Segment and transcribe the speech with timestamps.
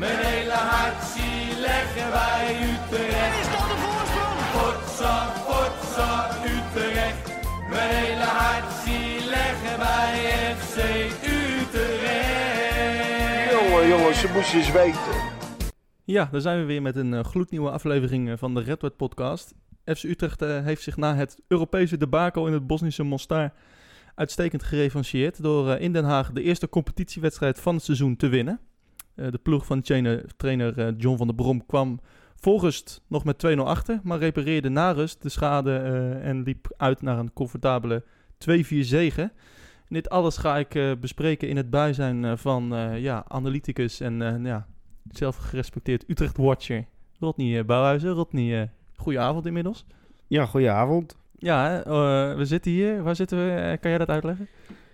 [0.00, 3.40] Mijn hele hart zie leggen wij Utrecht.
[3.40, 4.38] Is dat de voorsprong?
[4.54, 5.14] Potsa,
[5.46, 6.10] potsa,
[6.44, 7.24] Utrecht.
[7.70, 10.12] Mijn hele hart zie leggen wij
[10.56, 10.76] FC
[11.24, 12.70] Utrecht.
[13.52, 15.14] Jongen, jongens, ze moesten eens weten.
[16.04, 19.54] Ja, daar zijn we weer met een eh, gloednieuwe aflevering eh, van de Redwood podcast.
[19.84, 23.52] FC Utrecht eh, heeft zich na het Europese debakel in het Bosnische Mostar
[24.14, 28.60] uitstekend gerevancheerd door in Den Haag de eerste competitiewedstrijd van het seizoen te winnen.
[29.14, 32.00] Eh, de ploeg van trainer, trainer eh, John van der Brom kwam
[32.34, 36.74] voor rust nog met 2-0 achter, maar repareerde na rust de schade eh, en liep
[36.76, 38.04] uit naar een comfortabele
[38.50, 39.32] 2-4 zege.
[39.88, 44.66] Dit alles ga ik bespreken in het bijzijn van ja, analyticus en ja,
[45.10, 46.84] zelf gerespecteerd Utrecht-watcher
[47.18, 48.10] Rodney Bouwhuizen.
[48.10, 49.86] Rodney, goedenavond inmiddels.
[50.26, 51.16] Ja, goedenavond.
[51.40, 53.02] Ja, uh, we zitten hier.
[53.02, 53.78] Waar zitten we?
[53.80, 54.48] Kan jij dat uitleggen?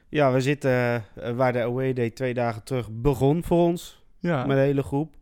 [0.09, 0.71] Ja, we zitten
[1.19, 4.05] uh, waar de away day twee dagen terug begon voor ons.
[4.27, 4.47] Ja.
[4.47, 5.15] Met de hele groep.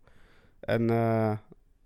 [0.61, 1.33] En uh,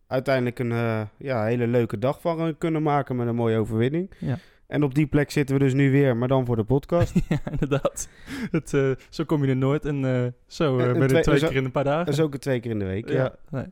[0.07, 4.11] uiteindelijk een ja, hele leuke dag van kunnen maken met een mooie overwinning.
[4.19, 4.39] Ja.
[4.69, 7.13] En op die plek zitten we dus nu weer, maar dan voor de podcast.
[7.29, 8.09] ja, inderdaad.
[8.51, 9.85] Het, uh, zo kom je er nooit.
[9.85, 12.05] En uh, zo uh, ben je twee, twee keer in een paar dagen.
[12.05, 13.15] Dat is ook een twee keer in de week, ja.
[13.15, 13.35] ja.
[13.51, 13.67] Nee,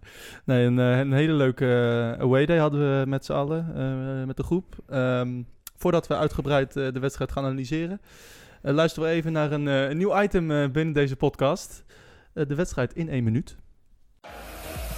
[0.44, 1.66] nee een, een, hele leuke
[2.18, 4.76] away day hadden we met z'n allen, met de groep.
[4.92, 8.00] Um, voordat we uitgebreid de wedstrijd gaan analyseren,
[8.62, 11.84] luisteren we even naar een, een nieuw item binnen deze podcast.
[12.48, 13.56] De wedstrijd in één minuut.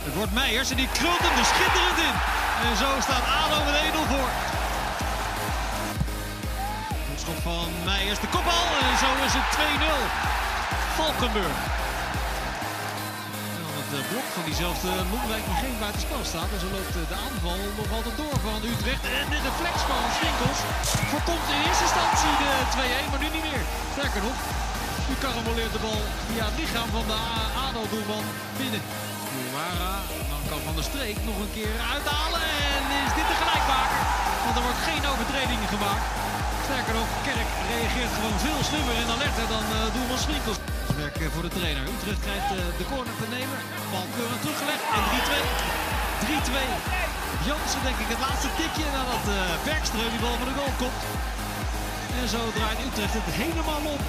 [0.06, 2.16] Het wordt Meijers en die krult hem er schitterend in.
[2.68, 4.30] En zo staat ADO met 1-0 voor
[7.28, 9.60] schot van Meijers, de kopbal en zo is het 2-0.
[10.98, 11.58] Valkenburg.
[13.54, 16.50] En dan het blok van diezelfde Moenwijk die geen buitenspel staat.
[16.54, 19.04] En zo loopt de aanval nog altijd door van Utrecht.
[19.18, 20.60] En de reflex van Swinkels
[21.10, 22.52] voorkomt in eerste instantie de
[23.04, 23.64] 2-1, maar nu niet meer.
[23.94, 24.38] Sterker nog,
[25.08, 27.18] nu karamoleert de bal via het lichaam van de
[27.64, 28.26] ADO-doelman
[28.60, 28.82] binnen.
[29.54, 29.94] Mara,
[30.30, 32.44] dan kan Van der Streek nog een keer uithalen.
[32.74, 34.02] En is dit de gelijkmaker?
[34.44, 36.06] Want er wordt geen overtreding gemaakt.
[36.66, 40.58] Sterker nog, Kerk reageert gewoon veel slimmer en alerter dan uh, doelman Swinkels.
[41.02, 41.84] Werk uh, voor de trainer.
[41.94, 43.58] Utrecht krijgt uh, de corner te nemen.
[43.92, 46.56] Bal keurig teruggelegd en 3-2.
[46.56, 47.08] 3-2.
[47.48, 49.36] Jansen denk ik het laatste tikje nadat uh,
[49.66, 51.00] Bergström die bal van de goal komt.
[52.20, 54.02] En zo draait Utrecht het helemaal op.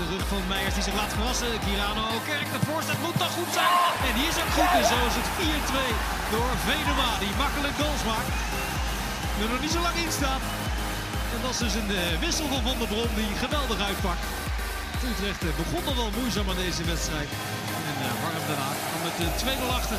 [0.00, 1.52] De rug van Meijers die zich laat verrassen.
[1.64, 3.74] Kirano Kerk, de voorzet moet toch goed zijn.
[4.06, 5.76] En die is ook goed en zo is het 4-2
[6.34, 8.30] door Venema die makkelijk goals maakt
[9.42, 10.42] er nog niet zo lang in staat.
[11.34, 14.24] En dat is dus een uh, wissel van Van der Brom die geweldig uitpakt.
[15.10, 17.30] Utrecht uh, begon al wel moeizaam aan deze wedstrijd.
[17.88, 19.98] En uh, warm daarna kwam met 2-0 achter.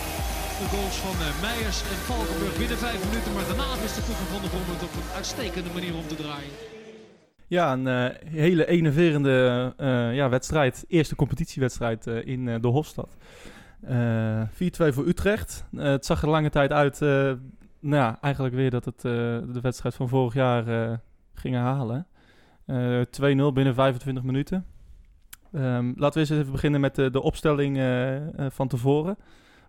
[0.59, 3.33] De goals van Meijers en Valkenburg binnen vijf minuten.
[3.35, 6.18] Maar daarna wist de ploeg van der Brom het op een uitstekende manier om te
[6.23, 6.71] draaien.
[7.51, 9.73] Ja, een hele enerverende
[10.13, 10.85] ja, wedstrijd.
[10.88, 13.17] Eerste competitiewedstrijd in de Hofstad.
[13.88, 13.88] 4-2
[14.69, 15.66] voor Utrecht.
[15.75, 17.35] het zag er lange tijd uit nou
[17.79, 21.00] ja, eigenlijk weer dat het de wedstrijd van vorig jaar
[21.34, 22.07] ging herhalen.
[22.66, 24.66] Uh, 2-0 binnen 25 minuten.
[25.53, 27.78] Um, laten we eens even beginnen met de, de opstelling
[28.50, 29.18] van tevoren.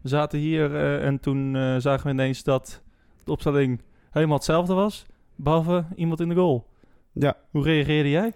[0.02, 2.82] We zaten hier en toen zagen we ineens dat
[3.24, 5.06] de opstelling helemaal hetzelfde was.
[5.36, 6.70] Behalve iemand in de goal.
[7.12, 7.36] Ja.
[7.50, 8.32] Hoe reageerde jij?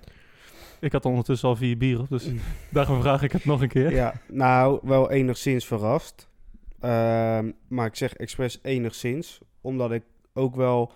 [0.80, 2.30] Ik had ondertussen al vier bier op, dus
[2.70, 3.92] daarom vraag ik het nog een keer.
[3.92, 6.28] Ja, nou, wel enigszins verrast.
[6.76, 7.38] Uh,
[7.68, 10.92] maar ik zeg expres enigszins, omdat ik ook wel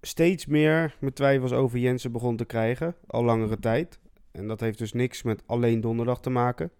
[0.00, 3.98] steeds meer mijn twijfels over Jensen begon te krijgen, al langere tijd.
[4.32, 6.70] En dat heeft dus niks met alleen donderdag te maken.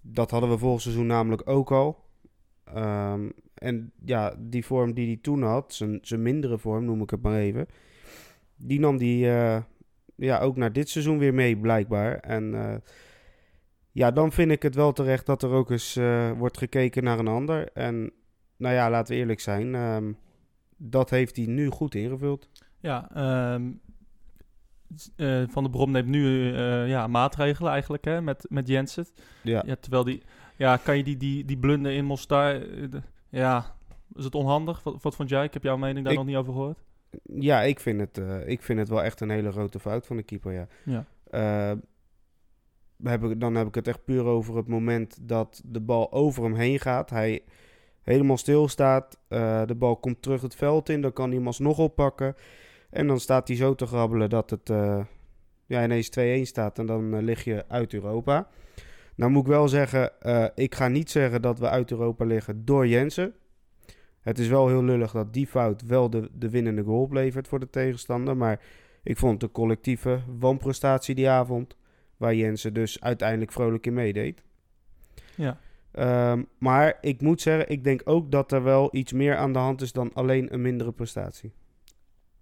[0.00, 2.04] Dat hadden we vorig seizoen namelijk ook al.
[2.76, 7.10] Um, en ja, die vorm die hij toen had, zijn, zijn mindere vorm noem ik
[7.10, 7.66] het maar even,
[8.56, 9.58] die nam die uh,
[10.14, 12.18] ja, ook naar dit seizoen weer mee, blijkbaar.
[12.18, 12.74] En uh,
[13.92, 17.18] ja, dan vind ik het wel terecht dat er ook eens uh, wordt gekeken naar
[17.18, 17.72] een ander.
[17.72, 18.12] En
[18.56, 19.74] nou ja, laten we eerlijk zijn.
[19.74, 20.16] Um,
[20.76, 22.48] dat heeft hij nu goed ingevuld.
[22.80, 23.10] Ja,
[23.54, 23.80] um,
[25.16, 29.06] uh, Van der Brom neemt nu uh, ja, maatregelen eigenlijk hè, met, met Jensen.
[29.42, 29.62] Ja.
[29.66, 29.76] ja.
[29.80, 30.22] terwijl die,
[30.56, 32.62] ja, kan je die, die, die blunder in Mostar,
[33.28, 33.76] ja,
[34.14, 34.82] is het onhandig?
[34.82, 35.44] Wat, wat vond jij?
[35.44, 36.84] Ik heb jouw mening daar Ik- nog niet over gehoord.
[37.22, 40.16] Ja, ik vind, het, eh, ik vind het wel echt een hele grote fout van
[40.16, 40.66] de keeper, ja.
[40.84, 41.06] Ja.
[41.30, 41.78] Eh,
[43.02, 46.42] heb ik, dan heb ik het echt puur over het moment dat de bal over
[46.42, 47.10] hem heen gaat.
[47.10, 47.42] Hij
[48.02, 49.18] helemaal stilstaat.
[49.28, 51.00] eh de bal komt terug het veld in.
[51.00, 52.34] Dan kan hij hem alsnog oppakken.
[52.90, 54.68] En dan staat hij zo te grabbelen dat het
[55.66, 56.78] ja, ineens 2-1 staat.
[56.78, 58.48] En dan lig je uit Europa.
[59.14, 60.12] Nou moet ik wel zeggen,
[60.54, 63.34] ik ga niet zeggen dat we uit Europa liggen door Jensen.
[64.26, 67.60] Het is wel heel lullig dat die fout wel de, de winnende goal oplevert voor
[67.60, 68.36] de tegenstander.
[68.36, 68.60] Maar
[69.02, 71.76] ik vond een collectieve wanprestatie die avond.
[72.16, 74.42] Waar Jensen dus uiteindelijk vrolijk in meedeed.
[75.34, 75.58] Ja.
[75.90, 79.58] Ehm, maar ik moet zeggen, ik denk ook dat er wel iets meer aan de
[79.58, 81.52] hand is dan alleen een mindere prestatie.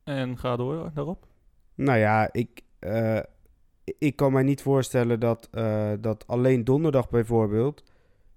[0.05, 1.27] En ga door daarop.
[1.75, 3.21] Nou ja, ik, eh,
[3.85, 7.85] ik kan mij niet voorstellen dat, eh, dat alleen donderdag bijvoorbeeld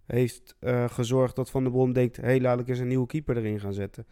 [0.07, 2.15] heeft eh, gezorgd dat Van der Brom denkt...
[2.15, 4.05] hé, hey, laat ik eens een nieuwe keeper erin gaan zetten.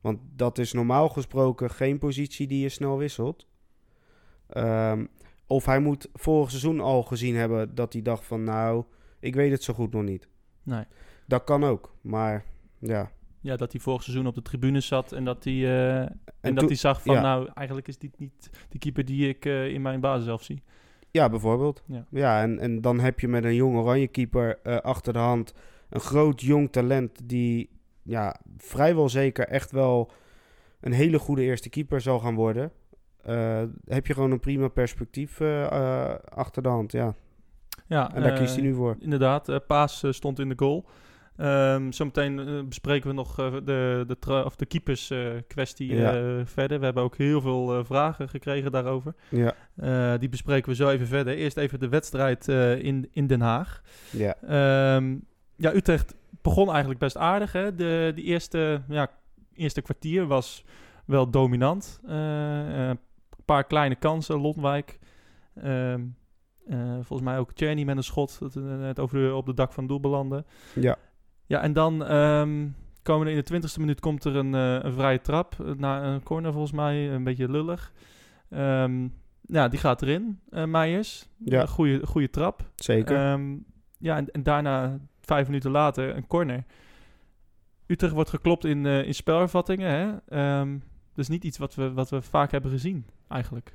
[0.00, 3.46] Want dat is normaal gesproken geen positie die je snel wisselt.
[4.48, 5.06] Ehm,
[5.46, 8.44] of hij moet vorig seizoen al gezien hebben dat hij dacht van...
[8.44, 8.84] nou,
[9.20, 10.28] ik weet het zo goed nog niet.
[10.62, 10.84] Nee.
[11.26, 12.44] Dat kan ook, maar
[12.78, 13.10] ja...
[13.40, 16.08] Ja, dat hij vorig seizoen op de tribune zat en dat hij, eh,
[16.40, 17.20] en dat hij zag van, ja.
[17.20, 20.62] nou, eigenlijk is dit niet de keeper die ik eh, in mijn basis zelf zie.
[21.12, 21.82] Ja, bijvoorbeeld.
[21.86, 22.06] Ja.
[22.10, 25.54] Ja, en, en dan heb je met een jong oranje keeper eh, achter de hand
[25.88, 27.70] een groot jong talent die
[28.02, 30.10] ja, vrijwel zeker echt wel
[30.80, 32.72] een hele goede eerste keeper zal gaan worden.
[33.22, 37.14] Eh, heb je gewoon een prima perspectief eh, achter de hand, ja.
[37.86, 38.96] Ja, En daar kiest hij nu voor.
[38.98, 40.84] Inderdaad, Paas stond in de goal.
[41.36, 46.44] Ehm, zometeen eh, bespreken we nog eh, de, de, of de keepers eh, kwestie Ja.
[46.46, 46.78] verder.
[46.78, 49.14] We hebben ook heel veel vragen gekregen daarover.
[49.28, 49.54] Ja,
[50.18, 51.34] die bespreken we zo even verder.
[51.36, 52.48] Eerst even de wedstrijd
[52.82, 53.82] in, in Den Haag.
[54.10, 55.16] ja, Ehm,
[55.56, 57.52] ja, Utrecht begon eigenlijk best aardig.
[57.52, 57.74] Hè?
[57.74, 59.10] De, die eerste, ja,
[59.54, 60.64] eerste kwartier was
[61.06, 62.00] wel dominant.
[62.06, 62.98] Een
[63.44, 64.98] paar kleine kansen, Londwijk.
[65.54, 66.00] Ehm,
[66.68, 69.72] eh, volgens mij ook Czerny met een schot dat net over de, op de dak
[69.72, 70.44] van doel belandde.
[70.74, 70.96] ja,
[71.52, 72.68] Ja, en dan ehm,
[73.02, 76.22] komen in de twintigste minuut komt er een, eh, een vrije trap eh, naar een
[76.22, 77.92] corner volgens mij, een beetje lullig.
[78.50, 79.08] Ehm,
[79.40, 81.28] ja, die gaat erin, eh Meijers.
[81.44, 81.66] Ja.
[81.66, 82.70] Goede, goede trap.
[82.74, 83.16] zeker.
[83.16, 83.56] Ehm,
[83.98, 86.64] ja, en, en daarna, vijf minuten later, een corner.
[87.86, 89.90] Utrecht wordt geklopt in, in spelervattingen.
[89.90, 90.12] Hè?
[91.14, 93.74] Dat is niet iets wat we, wat we vaak hebben gezien, eigenlijk.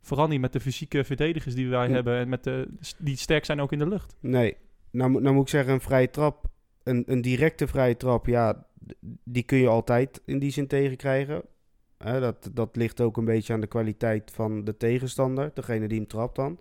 [0.00, 1.94] Vooral niet met de fysieke verdedigers die wij Ja.
[1.94, 2.16] hebben.
[2.18, 4.16] En met de, die sterk zijn ook in de lucht.
[4.20, 4.56] Nee,
[4.90, 6.52] nou, nou moet ik zeggen, een vrije trap,
[6.84, 8.66] een, een directe vrije trap, ja,
[9.24, 11.42] die kun je altijd in die zin tegenkrijgen.
[11.98, 16.06] Dat, dat ligt ook een beetje aan de kwaliteit van de tegenstander, degene die hem
[16.06, 16.58] trapt dan.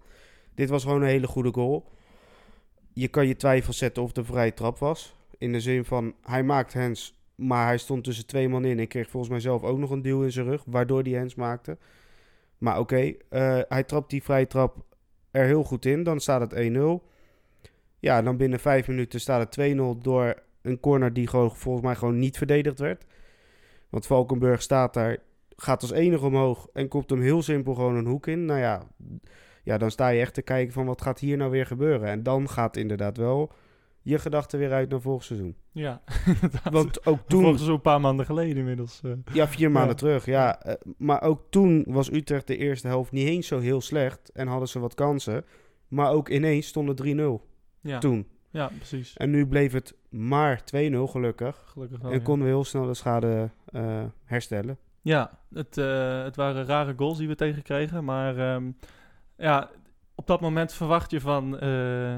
[0.56, 1.90] Dit was gewoon een hele goede goal.
[2.94, 5.16] Je kan je twijfels zetten of een vrije trap was.
[5.38, 8.88] In de zin van, hij maakt hens, maar hij stond tussen twee man in en
[8.88, 11.78] kreeg volgens mij zelf ook nog een duw in zijn rug, waardoor hij hens maakte.
[12.58, 14.86] Maar oké, eh, hij trapt die vrije trap
[15.32, 17.04] er heel goed in, dan staat het 1-0.
[18.04, 21.96] Ja, dan binnen vijf minuten staat het 2-0 door een corner die gewoon, volgens mij
[21.96, 23.06] gewoon niet verdedigd werd.
[23.90, 25.18] Want Valkenburg staat daar,
[25.56, 28.46] gaat als enige omhoog en komt hem heel simpel gewoon een hoek in.
[28.46, 28.84] Nou ja,
[29.64, 32.08] ja, dan sta je echt te kijken van wat gaat hier nou weer gebeuren.
[32.08, 33.52] En dan gaat inderdaad wel
[34.02, 35.56] je gedachten weer uit naar volgend seizoen.
[35.72, 36.74] Ja, inderdaad.
[36.80, 37.44] Want ook Toen...
[37.44, 39.02] toen, zo'n paar maanden geleden inmiddels.
[39.04, 39.12] eh.
[39.34, 39.96] ja, vier maanden Ja.
[39.98, 40.62] terug, ja.
[40.62, 44.48] eh, maar ook toen was Utrecht de eerste helft niet eens zo heel slecht en
[44.48, 45.46] hadden ze wat kansen.
[45.88, 47.53] Maar ook ineens stonden 3-0
[47.84, 48.00] ja.
[48.00, 48.28] toen.
[48.50, 49.18] ja, precies.
[49.18, 50.64] En nu bleef het maar 2-0
[51.04, 51.64] gelukkig.
[51.66, 52.24] Gelukkig wel, en ja.
[52.24, 54.78] konden we heel snel de schade eh, herstellen.
[55.02, 58.04] Ja, het, eh, het waren rare goals die we tegenkregen.
[58.04, 58.72] Maar ehm,
[59.38, 59.70] ja,
[60.16, 61.60] op dat moment verwacht je van...
[61.60, 62.16] eh,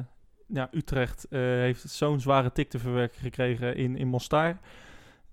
[0.47, 4.57] ja, Utrecht heeft zo'n zware tik te verwerken gekregen in, in Mostar.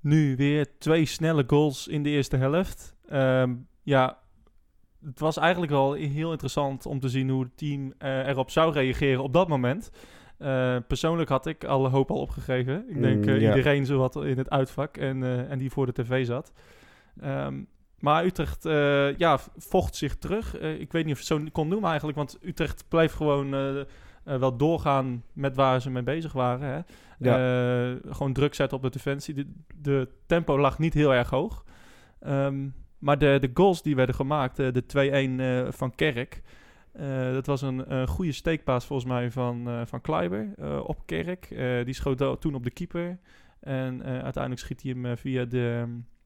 [0.00, 2.94] Nu weer twee snelle goals in de eerste helft.
[3.08, 4.18] Ehm, ja,
[5.04, 9.22] het was eigenlijk wel heel interessant om te zien hoe het team erop zou reageren
[9.22, 9.90] op dat moment.
[10.42, 12.84] Eh, persoonlijk had ik alle hoop al opgegeven.
[12.88, 15.86] Ik denk Mm, eh, iedereen zo wat in het uitvak en, eh, en die voor
[15.86, 16.52] de tv zat.
[17.20, 17.62] Ehm,
[17.98, 20.58] maar Utrecht ja, ja, vocht zich terug.
[20.60, 23.50] Ik weet niet of je het zo kon noemen eigenlijk, want Utrecht bleef gewoon
[24.24, 26.84] wel doorgaan met waar ze mee bezig waren.
[27.18, 28.00] Hè.
[28.10, 29.34] Gewoon druk zetten op de defensie.
[29.34, 31.64] De, de tempo lag niet heel erg hoog.
[32.20, 36.42] Ehm, maar de, de goals die werden gemaakt, de 2-1 eh, van Kerk...
[36.92, 41.06] eh, dat was een, een goede steekpaas volgens mij van, eh van Kleiber eh, op
[41.06, 41.48] Kerk.
[41.84, 43.18] Die schoot toen op de keeper.
[43.60, 45.84] En uiteindelijk schiet hij hem via, de,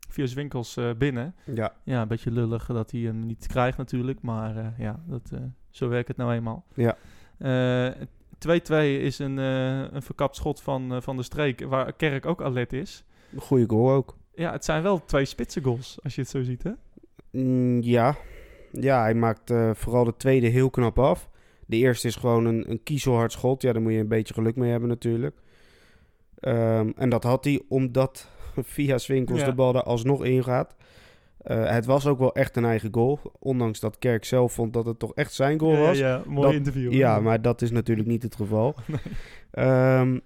[0.09, 1.35] via Zwinkels binnen.
[1.55, 4.23] Ja, Ja, een beetje lullig dat hij hem niet krijgt natuurlijk.
[4.23, 5.31] Maar ja, dat,
[5.71, 6.65] zo werkt het nou eenmaal.
[6.75, 6.97] Ja.
[7.39, 8.07] Eh,
[8.39, 13.05] 2-2 is een, een verkapt schot van, van de streek, waar Kerk ook alert is.
[13.33, 14.17] een goede goal ook.
[14.35, 16.71] Ja, het zijn wel twee spitse goals, als je het zo ziet, hè?
[17.31, 18.17] Mm, ja.
[18.81, 21.29] Ja, hij maakt eh, vooral de tweede heel knap af.
[21.67, 23.63] De eerste is gewoon een, een kiezelhard schot.
[23.63, 25.37] Ja, daar moet je een beetje geluk mee hebben natuurlijk.
[26.41, 29.47] Ehm, en dat had hij omdat via Swinkels Ja.
[29.47, 30.75] de bal er alsnog ingaat.
[31.39, 33.21] Eh, het was ook wel echt een eigen goal.
[33.39, 35.99] Ondanks dat Kerk zelf vond dat het toch echt zijn goal was.
[35.99, 36.93] Ja, mooi Dat- interview.
[36.93, 38.75] Ja, maar dat is natuurlijk niet het geval.
[39.51, 40.19] Ehm,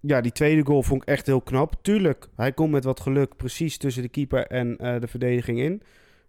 [0.00, 1.74] ja, die tweede goal vond ik echt heel knap.
[1.82, 5.82] Tuurlijk, hij komt met wat geluk precies tussen de keeper en eh, de verdediging in.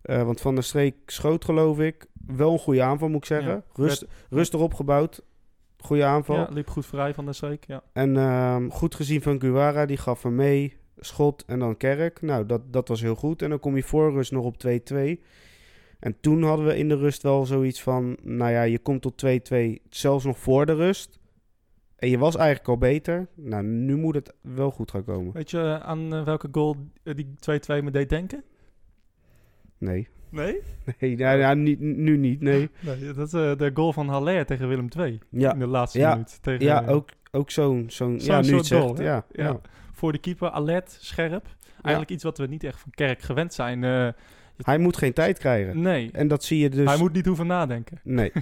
[0.07, 2.05] Eh, want Van der Streek schoot, geloof ik.
[2.27, 3.51] Wel een goede aanval, moet ik zeggen.
[3.51, 5.21] Ja, Rust, rustig opgebouwd.
[5.77, 6.35] Goede aanval.
[6.35, 7.65] Ja, liep goed vrij van de streek.
[7.67, 7.83] Ja.
[7.93, 10.77] En ehm, goed gezien van Guara, die gaf hem mee.
[10.99, 12.21] Schot en dan Kerk.
[12.21, 13.41] Nou, dat, dat was heel goed.
[13.41, 15.23] En dan kom je voor rust nog op 2-2.
[15.99, 18.17] En toen hadden we in de rust wel zoiets van...
[18.21, 19.57] Nou ja, je komt tot 2-2,
[19.89, 21.19] zelfs nog voor de rust.
[21.95, 23.27] En je was eigenlijk al beter.
[23.35, 25.33] Nou, nu moet het wel goed gaan komen.
[25.33, 27.33] Weet je eh, aan eh, welke goal die
[27.79, 28.43] 2-2 me deed denken?
[29.77, 30.07] Nee.
[30.29, 30.60] Nee?
[31.00, 32.69] Nee, nou, ja, niet, nu niet, nee.
[32.79, 35.19] nee dat is eh, de goal van Haller tegen Willem II.
[35.29, 36.10] Ja, In de laatste Ja.
[36.12, 36.38] minuut.
[36.41, 37.86] Tegen, ja ook, ook zo'n...
[37.88, 39.01] zo'n ja, nu soort goal?
[39.01, 39.60] Ja, Ja.
[39.91, 41.46] Voor de keeper, alert, scherp.
[41.81, 43.84] Eigenlijk iets wat we niet echt van Kerk gewend zijn.
[43.84, 44.07] eh,
[44.57, 45.81] Hij moet geen tijd krijgen.
[45.81, 46.88] nee, En dat zie je dus...
[46.89, 48.00] hij moet niet hoeven nadenken.
[48.03, 48.31] Nee.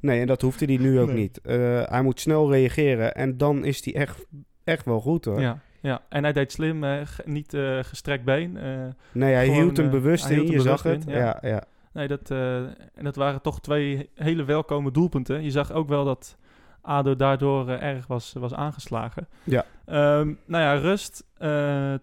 [0.00, 1.16] Nee, en dat hoefde hij nu ook Nee.
[1.16, 1.40] niet.
[1.40, 4.26] Eh, hij moet snel reageren en dan is hij echt,
[4.64, 5.40] echt wel goed hoor.
[5.40, 6.84] Ja, ja, en hij deed slim,
[7.24, 8.56] niet eh, gestrekt been.
[8.56, 8.64] eh,
[9.12, 11.14] Nee, hij Gewoon, hield hem eh, bewust hij in, hield je zag bewust het.
[11.14, 11.38] ja.
[11.42, 11.48] ja.
[11.48, 15.42] Ja, nee, dat, en dat waren toch twee hele welkome doelpunten.
[15.42, 16.36] Je zag ook wel dat
[16.80, 19.28] ADO daardoor erg was, was aangeslagen.
[19.42, 19.64] Ja.
[19.86, 21.94] Ehm, nou ja, rust eh,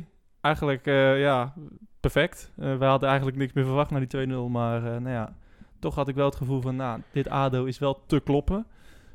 [0.00, 0.04] 2-2.
[0.40, 0.84] Eigenlijk,
[1.18, 1.54] ja,
[2.00, 2.52] perfect.
[2.54, 4.50] We hadden eigenlijk niks meer verwacht naar die 2-0.
[4.50, 5.36] Maar nou ja,
[5.78, 8.66] toch had ik wel het gevoel van, nou, dit ADO is wel te kloppen.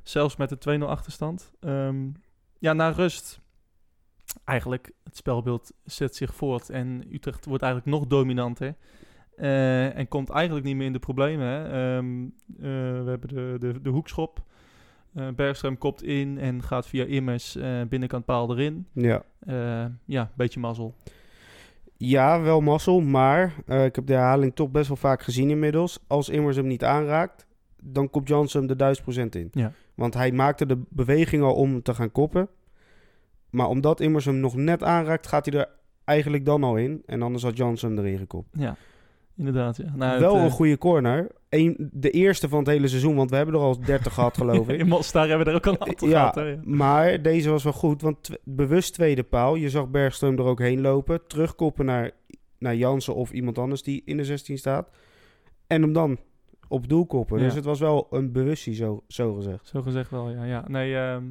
[0.03, 1.51] Zelfs met de 2-0 achterstand.
[1.59, 1.97] Ehm,
[2.59, 3.39] ja, na rust,
[4.43, 6.69] eigenlijk, het spelbeeld zet zich voort.
[6.69, 8.75] En Utrecht wordt eigenlijk nog dominanter.
[9.36, 11.48] Eh, en komt eigenlijk niet meer in de problemen.
[11.48, 11.63] Hè.
[11.63, 14.41] Ehm, eh, we hebben de, de, de hoekschop.
[15.13, 17.57] Eh Bergström kopt in en gaat via Immers
[17.89, 18.88] binnenkant paal erin.
[18.93, 19.24] ja.
[20.05, 20.96] Ja, beetje mazzel.
[21.98, 26.00] Ja, wel mazzel, maar ik heb de herhaling toch best wel vaak gezien inmiddels.
[26.07, 27.46] Als Immers hem niet aanraakt,
[27.81, 28.96] dan komt Jansen hem de
[29.36, 29.48] 1000% in.
[29.51, 29.72] Ja.
[29.96, 32.50] Want hij maakte de beweging al om te gaan koppen.
[33.50, 35.70] Maar omdat Immers hem nog net aanraakt, gaat hij er
[36.04, 37.04] eigenlijk dan al in.
[37.06, 38.50] En anders had Jansen hem erin gekopt.
[38.51, 38.75] Ja,
[39.38, 39.77] inderdaad.
[39.77, 39.92] Ja.
[39.96, 41.27] Nou, wel het, een eh, goede corner.
[41.50, 44.70] Eén, de eerste van het hele seizoen, want we hebben er al 30 gehad, geloof
[44.70, 44.80] ik.
[44.80, 46.36] In Mostar hebben we er ook al een aantal Ja, gehad.
[46.36, 46.42] Hè?
[46.42, 46.60] Ja.
[46.63, 49.56] maar deze was wel goed, want tw- bewust tweede paal.
[49.56, 51.27] Je zag Bergström er ook heen lopen.
[51.27, 52.12] Terugkoppen naar,
[52.58, 54.89] naar Jansen of iemand anders die in de 16 staat.
[55.68, 56.18] En hem dan
[56.68, 57.38] op doel koppen.
[57.38, 57.44] Ja.
[57.44, 59.68] Dus het was wel een bewustie, zo, zo gezegd.
[59.68, 60.44] Zo gezegd wel, ja.
[60.44, 60.63] ja.
[60.68, 61.24] Nee, ehm,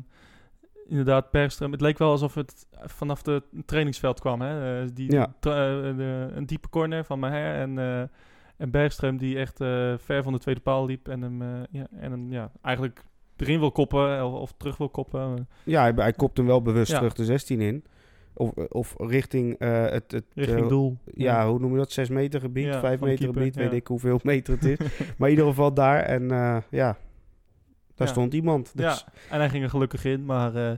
[0.88, 1.70] inderdaad, Bergström.
[1.70, 4.40] Het leek wel alsof het vanaf het trainingsveld kwam.
[4.40, 4.80] Hè?
[4.82, 5.34] Eh, die, Ja.
[5.40, 8.02] tra- eh, de, een diepe corner van Maher en, eh
[8.56, 11.08] en Bergström die echt eh, ver van de tweede paal liep.
[11.08, 13.04] En hem, eh, ja, en hem ja, eigenlijk
[13.36, 15.48] erin wil koppen of, of terug wil koppen.
[15.64, 16.96] Ja, hij, hij kopt hem wel bewust Ja.
[16.96, 17.84] terug de 16 in.
[18.34, 20.10] Of, of richting eh, het...
[20.12, 20.96] het richting eh, doel.
[21.14, 21.92] Ja, hoe noem je dat?
[21.92, 24.64] 6 meter gebied, Ja, 5 van de meter keeper, gebied, weet ik hoeveel meter het
[24.64, 24.78] is.
[25.18, 26.00] maar in ieder geval daar.
[26.00, 26.96] En eh, ja,
[27.96, 28.12] daar Ja.
[28.12, 28.76] stond iemand.
[28.76, 30.72] Dus, Ja, en hij ging er gelukkig in, maar eh,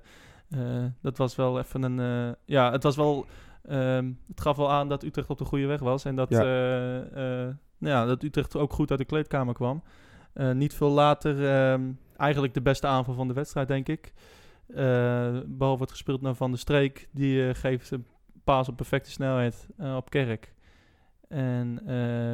[0.50, 2.00] eh, dat was wel even een...
[2.28, 3.26] eh, ja, het was wel...
[3.68, 6.04] ehm, het gaf wel aan dat Utrecht op de goede weg was.
[6.04, 6.42] En dat, Ja.
[7.78, 9.82] nou ja, dat Utrecht ook goed uit de kleedkamer kwam.
[10.52, 14.12] Niet veel later ehm, eigenlijk de beste aanval van de wedstrijd, denk ik.
[14.75, 17.08] Eh behalve het gespeeld naar Van de Streek.
[17.12, 18.06] Die geeft een
[18.44, 20.54] paas op perfecte snelheid op Kerk.
[21.28, 21.80] En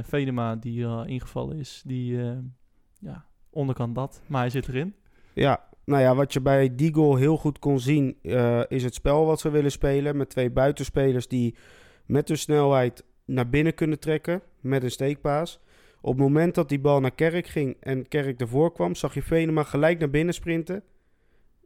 [0.04, 2.16] Venema, die ingevallen is, die...
[2.98, 3.24] ja,
[3.54, 4.94] onderkant dat, maar hij zit erin.
[5.32, 8.94] Ja, nou ja, wat je bij die goal heel goed kon zien, eh, is het
[8.94, 10.16] spel wat ze willen spelen.
[10.16, 11.54] Met twee buitenspelers die
[12.06, 15.60] met hun snelheid naar binnen kunnen trekken met een steekpaas.
[16.00, 19.22] Op het moment dat die bal naar Kerk ging en Kerk ervoor kwam, zag je
[19.22, 20.82] Venema gelijk naar binnen sprinten.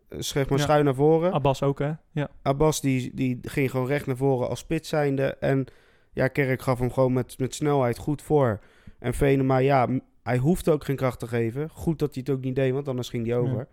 [0.09, 0.65] Eh, Zeg maar Ja.
[0.65, 1.33] schuin naar voren.
[1.33, 1.93] Abbas ook, hè?
[2.13, 2.29] Ja.
[2.43, 5.23] Abbas die, die ging gewoon recht naar voren als spits zijnde.
[5.41, 5.65] En
[6.13, 8.61] ja, Kerk gaf hem gewoon met, met snelheid goed voor.
[8.99, 9.89] En Venema, ja,
[10.29, 11.69] hij hoefde ook geen kracht te geven.
[11.71, 13.69] Goed dat hij het ook niet deed, want anders ging hij over.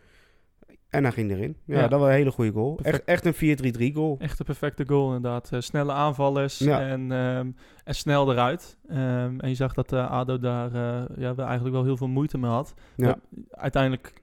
[0.90, 1.58] En hij ging erin.
[1.66, 1.88] Ja, Ja.
[1.88, 2.72] dat was een hele goede goal.
[2.72, 3.08] Echt, Perfect.
[3.08, 4.16] echt een 4-3-3 goal.
[4.20, 5.50] Echt een perfecte goal inderdaad.
[5.52, 6.80] Eh, snelle aanvallers Ja.
[6.82, 7.52] en, ehm,
[7.84, 8.78] en snel eruit.
[8.88, 12.38] Ehm, en je zag dat eh, ADO daar eh, ja, eigenlijk wel heel veel moeite
[12.38, 12.74] mee had.
[12.96, 13.16] Ja.
[13.52, 14.14] Uiteindelijk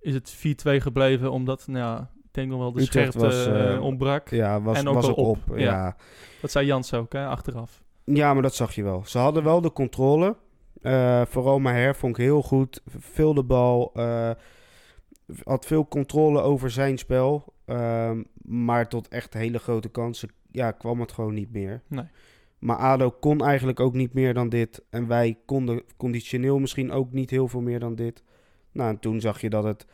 [0.00, 3.78] is het 4-2 gebleven omdat, nou ja, ik denk nog wel de Utrecht scherpte was,
[3.80, 4.28] ontbrak.
[4.28, 5.58] Ja, was, En ook was ook op, op.
[5.58, 5.96] Ja.
[6.40, 7.82] Dat zei Jans ook, hè, achteraf.
[8.04, 9.02] Ja, maar dat zag je wel.
[9.06, 10.36] Ze hadden wel de controle.
[10.84, 12.80] Eh, vooral Maher vond ik heel goed.
[12.86, 13.90] Veel de bal.
[13.94, 14.30] eh,
[15.44, 17.54] had veel controle over zijn spel.
[17.64, 21.82] Ehm, maar tot echt hele grote kansen ja, kwam het gewoon niet meer.
[21.86, 22.04] Nee.
[22.58, 24.84] Maar ADO kon eigenlijk ook niet meer dan dit.
[24.90, 28.22] En wij konden conditioneel misschien ook niet heel veel meer dan dit.
[28.72, 29.86] Nou, en toen zag je dat het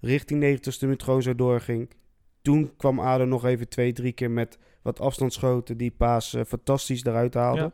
[0.00, 1.90] richting 90ste minuut gewoon zo doorging.
[2.42, 5.76] Toen kwam ADO nog even twee, drie keer met wat afstandsschoten.
[5.76, 7.60] Die Paas eh, fantastisch eruit haalde.
[7.60, 7.72] Ja.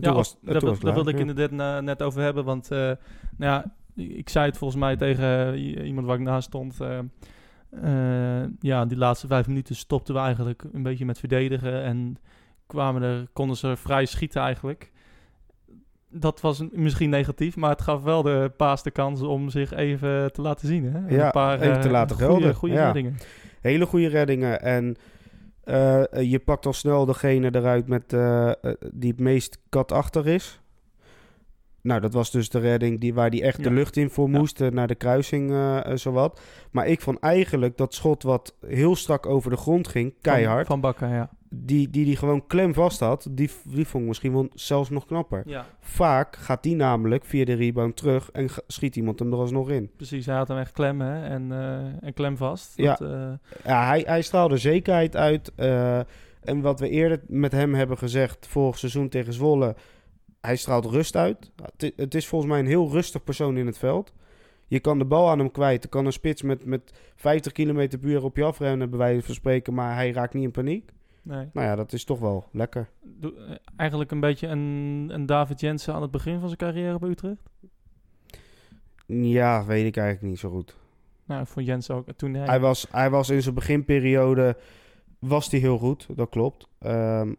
[0.00, 2.44] Ja, was, was daar het wilde ik inderdaad na- net over hebben.
[2.44, 2.96] Want eh, nou
[3.36, 6.80] ja, ik zei het volgens mij tegen i- iemand waar ik naast stond.
[6.80, 6.98] eh,
[7.70, 11.82] eh, ja, die laatste vijf minuten stopten we eigenlijk een beetje met verdedigen.
[11.82, 12.16] En
[12.66, 14.90] kwamen er, konden ze vrij schieten eigenlijk.
[16.14, 19.72] dat was een- misschien negatief, maar het gaf wel de paas de kans om zich
[19.72, 20.84] even te laten zien.
[20.84, 21.14] Hè?
[21.16, 22.54] Ja, een paar even te eh, laten goede- gelden.
[22.54, 22.84] Goede Ja.
[22.84, 23.16] reddingen.
[23.60, 24.62] Hele goede reddingen.
[24.62, 24.96] En
[25.64, 28.54] eh, je pakt al snel degene eruit met, eh, eh,
[28.92, 30.62] die het meest katachtig is.
[31.82, 34.60] Nou, dat was dus de redding die, waar die echt de lucht in voor moest,
[34.60, 36.40] eh, naar de kruising eh, eh, zowat.
[36.70, 40.80] Maar ik vond eigenlijk dat schot wat heel strak over de grond ging, keihard, Van,
[40.80, 41.30] van Bakker, ja.
[41.54, 45.06] Die, die die gewoon klem vast had, die, die vond ik misschien wel zelfs nog
[45.06, 45.42] knapper.
[45.46, 49.70] Ja, Vaak gaat die namelijk via de rebound terug en schiet iemand hem er alsnog
[49.70, 49.90] in.
[49.96, 50.26] precies.
[50.26, 51.24] Hij had hem echt klem hè?
[51.24, 52.72] En, eh, en klem vast.
[52.76, 52.94] Ja.
[52.94, 53.32] Dat, eh,
[53.64, 55.52] Ja, hij, hij straalde zekerheid uit.
[55.56, 55.98] eh,
[56.42, 59.76] en wat we eerder met hem hebben gezegd vorig seizoen tegen Zwolle,
[60.40, 61.50] hij straalt rust uit.
[61.76, 64.12] Het, het is volgens mij een heel rustig persoon in het veld.
[64.66, 65.84] Je kan de bal aan hem kwijt.
[65.84, 69.22] Er kan een spits met, met 50 km per uur op je afrennen, bij wijze
[69.22, 70.90] van spreken, maar hij raakt niet in paniek.
[71.22, 71.48] Nee.
[71.52, 72.88] Nou ja, dat is toch wel lekker.
[73.02, 76.98] Doe- eh, eigenlijk een beetje een, een David Jensen aan het begin van zijn carrière
[76.98, 77.50] bij Utrecht.
[79.06, 80.76] Ja, weet ik eigenlijk niet zo goed.
[81.24, 82.12] Nou, voor Jensen ook.
[82.16, 84.56] Toen hij, Hij was, hij was in zijn beginperiode
[85.18, 86.68] was hij heel goed, dat klopt.
[86.78, 87.32] Ehm,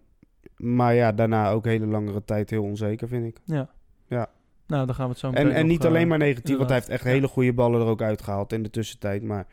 [0.58, 3.38] maar ja, daarna ook hele langere tijd heel onzeker, vind ik.
[3.44, 3.70] Ja.
[4.08, 4.30] Ja.
[4.68, 6.58] Nou, dan gaan we het zo En, meteen en nog, niet eh, alleen maar negatief,
[6.58, 9.24] want hij heeft echt hele goede ballen er ook uitgehaald in de tussentijd.
[9.24, 9.48] Maar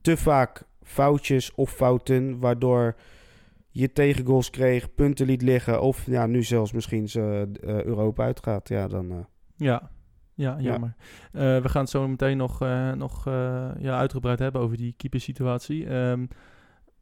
[0.00, 2.94] te vaak foutjes of fouten, waardoor
[3.78, 5.80] je tegengoals kreeg, punten liet liggen.
[5.82, 8.68] Of ja, nu zelfs misschien ze eh, Europa uitgaat.
[8.68, 9.10] Ja, dan...
[9.10, 9.16] eh,
[9.56, 9.90] Ja,
[10.34, 10.94] ja jammer.
[11.32, 12.60] Eh, we gaan het zo meteen nog,
[12.96, 13.24] nog
[13.78, 15.86] ja, uitgebreid hebben over die keepersituatie.
[15.86, 16.24] Ehm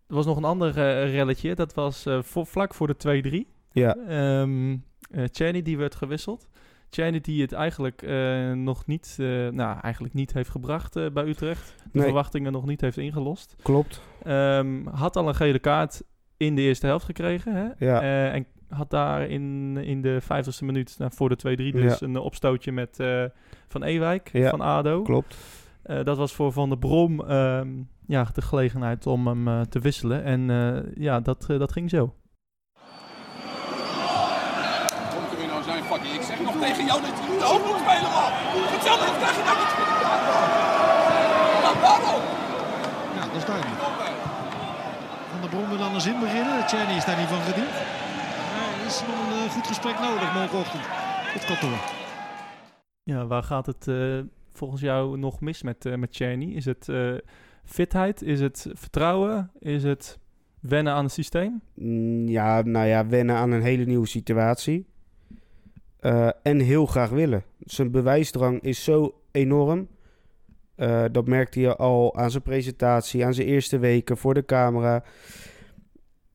[0.07, 0.71] er was nog een ander
[1.11, 1.55] relletje.
[1.55, 3.51] Dat was voor, vlak voor de 2-3.
[3.73, 4.77] ja, Ehm
[5.11, 6.49] eh, Chaney die werd gewisseld.
[6.91, 8.03] Chaney die het eigenlijk
[8.55, 9.15] nog niet,
[9.51, 11.75] nou eigenlijk niet heeft gebracht bij Utrecht.
[11.79, 12.05] De Nee.
[12.05, 13.57] verwachtingen nog niet heeft ingelost.
[13.63, 14.03] klopt.
[14.23, 16.03] Ehm, had al een gele kaart
[16.45, 17.55] in de eerste helft gekregen.
[17.55, 17.87] Hè?
[17.87, 18.01] Ja.
[18.01, 22.17] Eh, en had daar in, in de 50ste minuut, nou, voor de 2-3, dus een
[22.17, 23.25] opstootje met eh,
[23.69, 25.03] Van Ewijk Ja, van ADO.
[25.03, 25.37] Klopt.
[25.85, 27.69] Eh, dat was voor Van der Brom ehm,
[28.07, 30.25] ja, de gelegenheid om hem eh, te wisselen.
[30.25, 32.15] En eh, ja, dat, dat ging zo.
[35.11, 36.15] Kom er nou zijn fucking.
[36.15, 38.31] Ik zeg nog tegen jou dat je niet ook moet spelen, man.
[38.73, 40.21] Vertel dat krijg je nou niet gedaan.
[41.65, 42.23] Ja, waarom?
[43.17, 43.83] Ja, dat is duidelijk.
[45.55, 46.67] Brom wil dan een zin beginnen.
[46.67, 47.71] Tjerni is daar niet van gediend.
[48.53, 50.83] Maar er is nog een eh, goed gesprek nodig morgenochtend
[51.35, 51.79] op kantoor.
[53.03, 54.19] Ja, waar gaat het eh,
[54.53, 56.21] volgens jou nog mis met, eh met?
[56.21, 57.13] Is het eh,
[57.65, 58.23] fitheid?
[58.23, 59.51] Is het vertrouwen?
[59.59, 60.19] Is het
[60.61, 61.63] wennen aan het systeem?
[61.75, 64.87] Mm, Ja, nou ja, wennen aan een hele nieuwe situatie.
[66.01, 67.45] Eh, en heel graag willen.
[67.59, 69.89] Zijn bewijsdrang is zo enorm.
[70.75, 75.05] Eh, dat merkte je al aan zijn presentatie, aan zijn eerste weken voor de camera.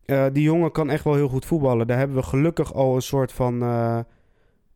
[0.10, 1.88] Eh, die jongen kan echt wel heel goed voetballen.
[1.88, 4.00] Daar hebben we gelukkig al een soort van eh,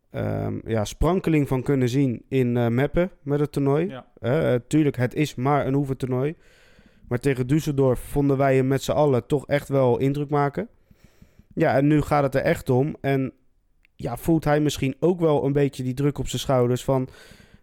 [0.09, 3.87] ehm, ja, sprankeling van kunnen zien in eh Meppen met het toernooi.
[4.19, 4.59] Ja.
[4.67, 6.35] Tuurlijk, het is maar een oefentoernooi.
[7.07, 10.67] Maar tegen Düsseldorf vonden wij hem met z'n allen toch echt wel indruk maken.
[11.53, 12.95] Ja, en nu gaat het er echt om.
[13.01, 13.33] En
[13.95, 17.07] ja, voelt hij misschien ook wel een beetje die druk op zijn schouders van...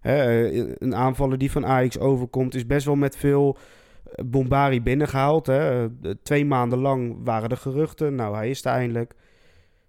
[0.00, 3.56] Hè, een aanvaller die van Ajax overkomt is best wel met veel
[4.26, 5.46] bombari binnengehaald.
[5.46, 5.84] Hè.
[5.84, 8.14] Eh, Twee maanden lang waren er geruchten.
[8.14, 9.14] Nou, hij is er eindelijk.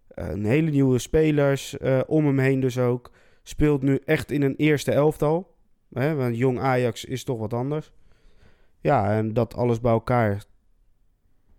[0.08, 3.12] Eh, een hele nieuwe spelers eh, om hem heen dus ook.
[3.44, 5.56] Speelt nu echt in een eerste elftal.
[5.94, 7.92] Hè, want jong Ajax is toch wat anders.
[8.82, 10.44] Ja, en dat alles bij elkaar.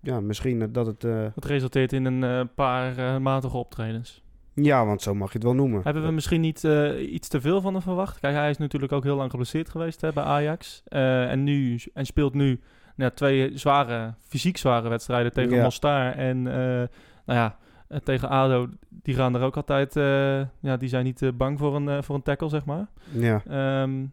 [0.00, 1.02] Ja, misschien dat het.
[1.34, 4.21] Het resulteert in een paar matige optredens.
[4.54, 5.80] Ja, want zo mag je het wel noemen.
[5.82, 8.20] Hebben we misschien niet eh, iets te veel van hem verwacht?
[8.20, 10.82] Kijk, hij is natuurlijk ook heel lang geblesseerd geweest hè, bij Ajax.
[10.84, 12.60] Eh, en, nu, en speelt nu
[12.96, 15.62] nou, twee zware, fysiek zware wedstrijden tegen Ja.
[15.62, 16.12] Mostar.
[16.12, 16.88] En eh,
[17.26, 17.58] nou ja,
[18.04, 19.94] tegen ADO, die gaan er ook altijd...
[20.60, 22.86] ja, die zijn niet bang voor een, voor een tackle, zeg maar.
[23.12, 23.42] Ja.
[23.46, 24.04] Ehm,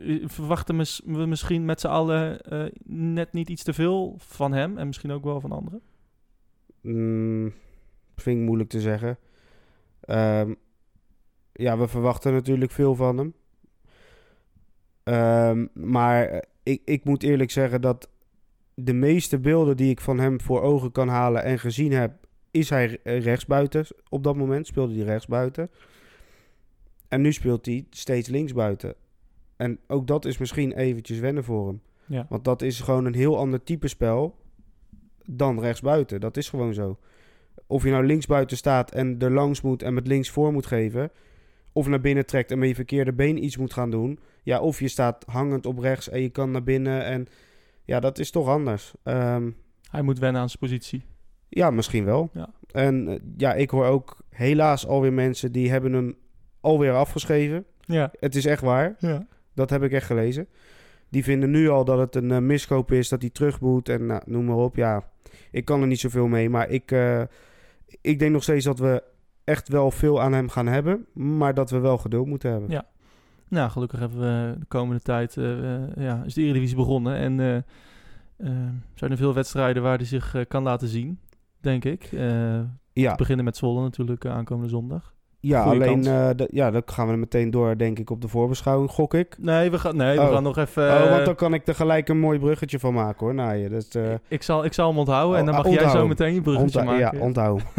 [0.00, 2.38] eh, verwachten we misschien met z'n allen
[2.86, 5.80] net niet iets te veel van hem en misschien ook wel van anderen?
[6.80, 7.52] Mm,
[8.16, 9.18] vind ik moeilijk te zeggen.
[10.06, 10.54] Ehm,
[11.52, 13.34] ja, we verwachten natuurlijk veel van hem.
[15.02, 18.08] Ehm, maar eh, ik, ik moet eerlijk zeggen dat
[18.74, 22.12] de meeste beelden die ik van hem voor ogen kan halen en gezien heb,
[22.50, 23.86] is hij eh, rechtsbuiten.
[24.08, 25.70] Op dat moment speelde hij rechtsbuiten.
[27.08, 28.94] En nu speelt hij steeds linksbuiten.
[29.56, 31.80] En ook dat is misschien eventjes wennen voor hem.
[32.06, 32.26] Ja.
[32.28, 34.36] Want dat is gewoon een heel ander type spel
[35.24, 36.20] dan rechtsbuiten.
[36.20, 36.98] Dat is gewoon zo.
[37.66, 41.10] Of je nou linksbuiten staat en er langs moet en met links voor moet geven.
[41.72, 44.18] Of naar binnen trekt en met je verkeerde been iets moet gaan doen.
[44.42, 47.04] Ja, of je staat hangend op rechts en je kan naar binnen.
[47.04, 47.26] En
[47.84, 48.92] ja, dat is toch anders.
[49.02, 49.50] Ehm,
[49.90, 51.04] Hij moet wennen aan zijn positie.
[51.48, 52.30] ja, misschien wel.
[52.32, 52.48] Ja.
[52.70, 56.14] En eh, ja, ik hoor ook helaas alweer mensen die hebben hem
[56.60, 57.64] alweer afgeschreven.
[57.80, 58.10] Ja.
[58.20, 58.96] Het is echt waar.
[58.98, 59.26] ja.
[59.54, 60.48] Dat heb ik echt gelezen.
[61.08, 64.06] Die vinden nu al dat het een eh, miskoop is, dat hij terug moet en
[64.06, 64.76] nou, noem maar op.
[64.76, 65.08] Ja,
[65.50, 67.22] ik kan er niet zoveel mee, maar ik, eh,
[68.00, 69.02] ik denk nog steeds dat we
[69.44, 72.70] echt wel veel aan hem gaan hebben, maar dat we wel geduld moeten hebben.
[72.70, 72.86] Ja.
[73.48, 77.16] Nou, gelukkig hebben we de komende tijd, eh, ja, is de Eredivisie begonnen.
[77.16, 78.50] En eh,
[78.94, 81.18] zijn er veel wedstrijden waar hij zich kan laten zien,
[81.60, 82.08] denk ik.
[82.92, 85.13] Ja, Te beginnen met Zwolle natuurlijk aankomende zondag.
[85.48, 86.02] Ja alleen
[86.36, 89.36] d- ja, dan gaan we meteen door, denk ik, op de voorbeschouwing, gok ik.
[89.38, 90.32] Nee, we gaan, nee, we Oh.
[90.32, 90.82] gaan nog even...
[90.92, 93.34] oh, want eh, dan kan ik er gelijk een mooi bruggetje van maken, hoor.
[93.34, 95.78] Nou, dat is, eh, ik, zal, ik zal hem onthouden en dan Oh, mag jij
[95.78, 96.16] zo onthouden.
[96.18, 97.18] meteen je bruggetje maken.
[97.18, 97.62] ja, onthoud.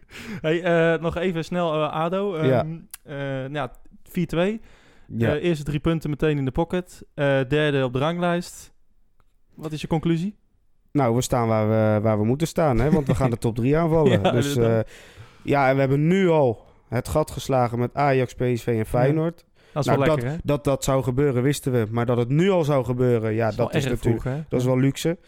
[0.42, 2.34] hey, nog even snel ADO.
[2.34, 2.64] Ehm, Ja.
[3.02, 3.72] eh, ja,
[4.02, 4.60] 4-2.
[5.06, 5.36] ja.
[5.36, 7.02] Eerste drie punten meteen in de pocket.
[7.48, 8.72] Derde op de ranglijst.
[9.54, 10.36] Wat is je conclusie?
[10.92, 12.90] Nou, we staan waar we, waar we moeten staan, hè?
[12.90, 14.10] want we gaan de top 3 aanvallen.
[14.22, 14.88] Ja, dus inderdaad.
[15.42, 19.44] Ja, en we hebben nu al het gat geslagen met Ajax, PSV en Feyenoord.
[19.72, 20.36] Dat is Nou, wel lekker, hè?
[20.44, 21.86] Dat dat zou gebeuren, wisten we.
[21.90, 24.60] Maar dat het nu al zou gebeuren, ja, Dat is wel dat natuurlijk vroeg, dat
[24.60, 25.18] is wel luxe.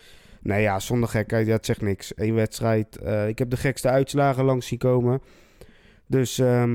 [0.43, 2.13] Nee, ja, zonder gekheid, het zegt niks.
[2.17, 2.97] Eén wedstrijd.
[2.97, 5.23] eh, ik heb de gekste uitslagen langs zien komen.
[6.07, 6.71] Dus, ehm,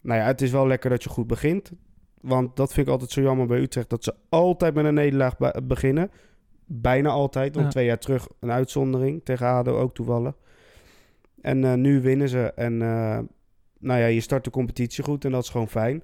[0.00, 1.70] nou ja, het is wel lekker dat je goed begint.
[2.20, 3.90] Want dat vind ik altijd zo jammer bij Utrecht.
[3.90, 6.10] Dat ze altijd met een nederlaag be- beginnen.
[6.66, 7.52] Bijna altijd.
[7.54, 7.72] Want Ja.
[7.72, 9.20] twee jaar terug een uitzondering.
[9.24, 10.34] Tegen ADO ook toevallig.
[11.44, 12.52] En eh, nu winnen ze.
[12.54, 13.18] En eh,
[13.78, 15.24] nou ja, je start de competitie goed.
[15.24, 16.02] En dat is gewoon fijn.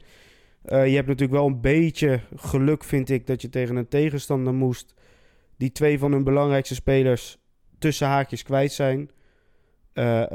[0.62, 4.55] Eh, je hebt natuurlijk wel een beetje geluk, vind ik, dat je tegen een tegenstander
[4.55, 4.94] moest.
[5.57, 7.38] Die twee van hun belangrijkste spelers
[7.79, 9.11] tussen haakjes kwijt zijn.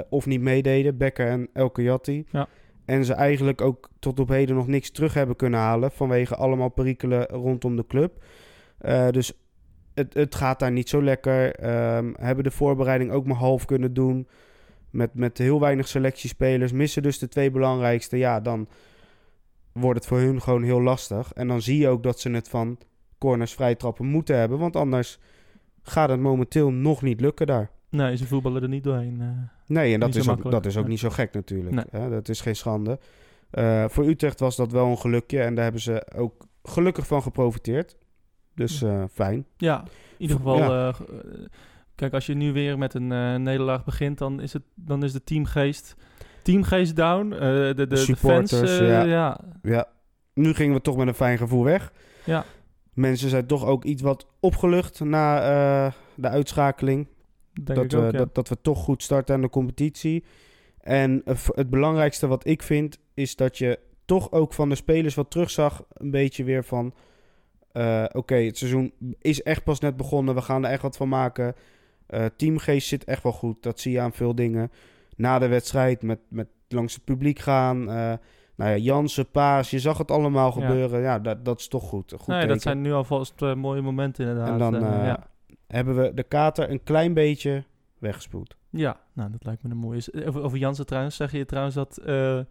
[0.10, 0.98] of niet meededen.
[0.98, 2.26] Becker en Elke Jatti.
[2.32, 2.48] Ja.
[2.86, 5.92] En ze eigenlijk ook tot op heden nog niks terug hebben kunnen halen.
[5.92, 8.24] Vanwege allemaal perikelen rondom de club.
[9.12, 9.34] Dus
[9.94, 11.56] het, het gaat daar niet zo lekker.
[11.56, 14.28] Ehm, hebben de voorbereiding ook maar half kunnen doen.
[14.96, 16.72] Met, met heel weinig selectiespelers.
[16.72, 18.18] Missen dus de twee belangrijkste.
[18.18, 18.68] Ja, dan
[19.72, 21.34] wordt het voor hun gewoon heel lastig.
[21.34, 22.78] En dan zie je ook dat ze het van
[23.18, 24.58] corners vrijtrappen moeten hebben.
[24.60, 25.20] Want anders
[25.84, 27.70] gaat het momenteel nog niet lukken daar.
[27.90, 29.22] Nee, ze voetballen er niet doorheen.
[29.22, 29.28] eh.
[29.68, 31.92] Nee, en dat is, ook, dat is ook niet zo gek natuurlijk.
[31.92, 32.10] Nee.
[32.10, 33.00] Dat is geen schande.
[33.50, 35.42] Eh, voor Utrecht was dat wel een gelukje.
[35.42, 37.98] En daar hebben ze ook gelukkig van geprofiteerd.
[38.56, 39.46] Dus eh, fijn.
[39.58, 40.58] Ja, in ieder geval.
[40.58, 40.94] Ja.
[41.96, 45.12] Kijk, als je nu weer met een eh, nederlaag begint, dan is, het, dan is
[45.12, 45.96] de teamgeest.
[46.44, 47.32] Teamgeest down.
[47.32, 48.80] eh, de, de, de, supporters, fans.
[48.80, 49.04] eh, ja.
[49.04, 49.40] ja.
[49.62, 49.88] Ja,
[50.34, 51.94] nu gingen we toch met een fijn gevoel weg.
[52.26, 52.46] Ja.
[52.94, 57.08] Mensen zijn toch ook iets wat opgelucht na de uitschakeling.
[57.54, 58.18] denk dat, ik we, ook, ja.
[58.18, 60.24] dat, dat we toch goed starten aan de competitie.
[60.80, 61.22] En
[61.56, 65.84] het belangrijkste wat ik vind, is dat je toch ook van de spelers wat terugzag.
[65.94, 66.94] Een beetje weer van,
[68.12, 70.36] oké, het seizoen is echt pas net begonnen.
[70.36, 71.56] We gaan er echt wat van maken.
[72.08, 73.64] Eh, teamgeest zit echt wel goed.
[73.64, 74.72] Dat zie je aan veel dingen.
[75.16, 77.90] Na de wedstrijd met, met langs het publiek gaan.
[77.90, 78.14] eh
[78.56, 81.02] nou ja, Jansen, Paas, je zag het allemaal gebeuren.
[81.02, 82.14] Ja, dat, dat is toch goed.
[82.18, 82.54] Goed nee, teken.
[82.54, 84.50] dat zijn nu alvast eh, mooie momenten inderdaad.
[84.50, 85.28] En dan ja.
[85.68, 87.64] hebben we de kater een klein beetje
[87.98, 88.56] weggespoeld.
[88.70, 90.02] Ja, nou, dat lijkt me een mooie.
[90.26, 91.98] Over, over Jansen trouwens, zeg je trouwens dat...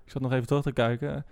[0.04, 1.24] ik zat nog even terug te kijken.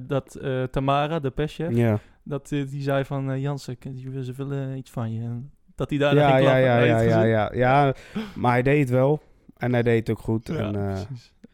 [0.00, 1.98] dat Tamara, de pestje, Ja.
[2.22, 3.40] dat, die zei van...
[3.40, 3.76] Jansen,
[4.22, 5.40] ze willen iets van je.
[5.80, 6.60] Dat hij daar Ja, ja, klappen.
[6.60, 7.26] ja, ja, ja, gezien?
[7.28, 7.94] ja, ja.
[8.34, 9.22] Maar hij deed het wel.
[9.56, 10.46] En hij deed het ook goed.
[10.48, 10.98] Ja, en, eh.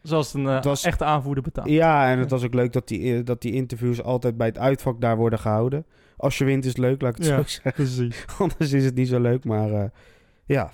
[0.01, 1.69] Zoals een eh, was- echte aanvoerder betaalt.
[1.69, 5.01] ja, en het was ook leuk dat die, dat die interviews altijd bij het uitvak
[5.01, 5.85] daar worden gehouden.
[6.17, 7.35] Als je wint is het leuk, laat ik het Ja.
[7.35, 7.73] zo zeggen.
[7.73, 8.25] precies.
[8.39, 9.45] Anders is het niet zo leuk.
[9.45, 9.83] Maar eh,
[10.45, 10.71] ja,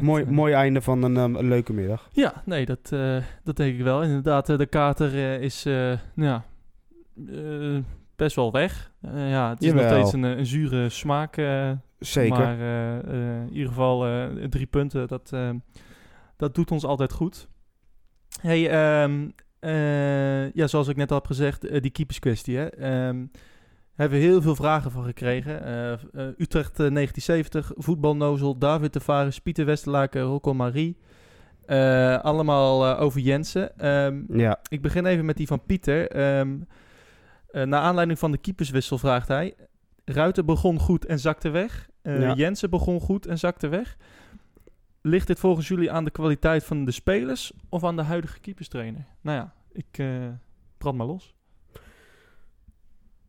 [0.00, 2.08] mooi, eh, mooi einde van een, een leuke middag.
[2.12, 4.02] Ja, nee, dat, eh, dat denk ik wel.
[4.02, 6.44] Inderdaad, eh, de kater eh, is eh, ja,
[7.28, 7.78] eh,
[8.16, 8.92] best wel weg.
[9.00, 11.36] Eh, ja, het is nog steeds een, eh, een zure smaak.
[11.98, 12.38] Zeker.
[12.38, 15.32] Maar eh, eh, in ieder geval eh, drie punten, dat,
[16.36, 17.48] dat doet ons altijd goed.
[18.40, 19.28] Hey, ehm,
[19.58, 22.56] eh, ja, zoals ik net al heb gezegd, die keeperskwestie.
[22.56, 22.66] Hè?
[22.66, 23.26] Ehm,
[23.94, 25.54] hebben we heel veel vragen van gekregen.
[26.38, 30.96] Utrecht eh, 1970, voetbalnozel, David de Vares, Pieter Westerlaken, Rocco Marie.
[32.22, 33.78] Allemaal over Jensen.
[33.78, 36.10] Ehm, Ja, ik begin even met die van Pieter.
[37.56, 39.54] Eh, naar aanleiding van de keeperswissel vraagt hij...
[40.12, 41.88] Ruiter begon goed en zakte weg.
[42.02, 42.34] Ja.
[42.34, 43.96] Jensen begon goed en zakte weg.
[45.00, 47.52] Ligt dit volgens jullie aan de kwaliteit van de spelers...
[47.68, 49.06] of aan de huidige keeperstrainer?
[49.20, 50.28] Nou ja, ik eh
[50.78, 51.34] brand maar los.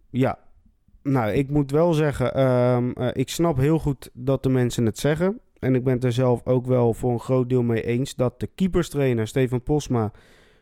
[0.10, 0.40] ja.
[1.04, 4.98] Nou, ik moet wel zeggen, ehm, eh, ik snap heel goed dat de mensen het
[4.98, 5.40] zeggen.
[5.60, 8.40] En ik ben het er zelf ook wel voor een groot deel mee eens dat
[8.40, 10.12] de keeperstrainer Stefan Posma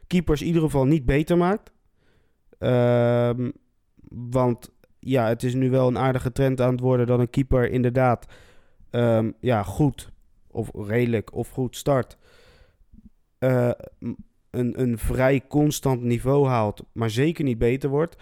[0.08, 1.72] keepers in ieder geval niet beter maakt.
[2.58, 3.52] Ehm,
[4.10, 4.72] want
[5.06, 8.26] ja, het is nu wel een aardige trend aan het worden dat een keeper inderdaad
[8.90, 10.12] ehm, ja, goed
[10.48, 12.18] of redelijk of goed start.
[13.38, 13.72] Eh,
[14.50, 18.16] een, een vrij constant niveau haalt, maar zeker niet beter wordt.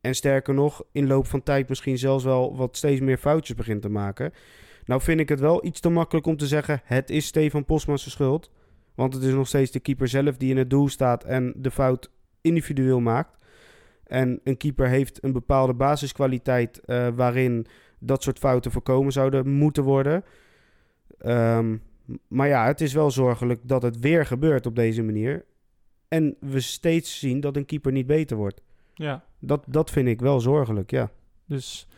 [0.00, 3.82] En sterker nog, in loop van tijd misschien zelfs wel wat steeds meer foutjes begint
[3.82, 4.32] te maken.
[4.84, 8.10] Nou vind ik het wel iets te makkelijk om te zeggen, het is Stefan Postmans
[8.10, 8.50] schuld.
[8.94, 11.70] Want het is nog steeds de keeper zelf die in het doel staat en de
[11.70, 12.10] fout
[12.40, 13.36] individueel maakt.
[14.06, 17.66] En een keeper heeft een bepaalde basiskwaliteit eh, waarin
[17.98, 20.24] dat soort fouten voorkomen zouden moeten worden.
[21.18, 21.76] Ehm,
[22.28, 25.44] maar ja, het is wel zorgelijk dat het weer gebeurt op deze manier.
[26.08, 28.60] En we steeds zien dat een keeper niet beter wordt.
[28.94, 31.10] Ja, Dat, dat vind ik wel zorgelijk, ja.
[31.46, 31.88] dus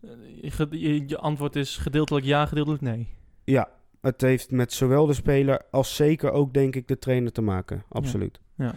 [0.00, 3.08] eh, je, je antwoord is gedeeltelijk ja, gedeeltelijk nee.
[3.44, 3.68] Ja,
[4.00, 7.84] het heeft met zowel de speler als zeker ook, denk ik, de trainer te maken.
[7.88, 8.40] Absoluut.
[8.54, 8.74] Ja.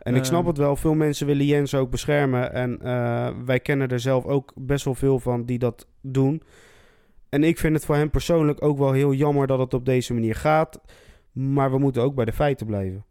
[0.00, 0.48] En ik snap Ehm.
[0.48, 2.52] het wel, veel mensen willen Jens ook beschermen.
[2.52, 6.42] En eh, wij kennen er zelf ook best wel veel van die dat doen.
[7.28, 10.12] En ik vind het voor hem persoonlijk ook wel heel jammer dat het op deze
[10.14, 10.80] manier gaat.
[11.32, 13.04] Maar we moeten ook bij de feiten blijven.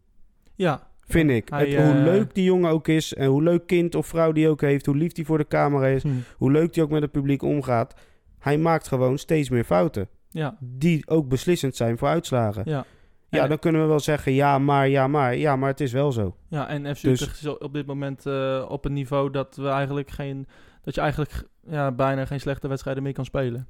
[0.54, 1.48] Ja, Vind ik.
[1.48, 3.14] Hij, Het- hoe eh, leuk die jongen ook is.
[3.14, 4.86] En hoe leuk kind of vrouw die ook heeft.
[4.86, 6.02] Hoe lief die voor de camera is.
[6.02, 7.94] hm, Hoe leuk die ook met het publiek omgaat.
[8.38, 10.08] Hij maakt gewoon steeds meer fouten.
[10.30, 12.62] ja, Die ook beslissend zijn voor uitslagen.
[12.66, 12.84] ja.
[13.30, 15.36] Ja, En- dan kunnen we wel zeggen ja, maar, ja, maar.
[15.36, 16.36] Ja, maar het is wel zo.
[16.48, 19.68] Ja, en FC Dus- Utrecht is op dit moment eh, op een niveau dat we
[19.68, 20.46] eigenlijk geen,
[20.82, 23.68] dat je eigenlijk ja, bijna geen slechte wedstrijden meer kan spelen.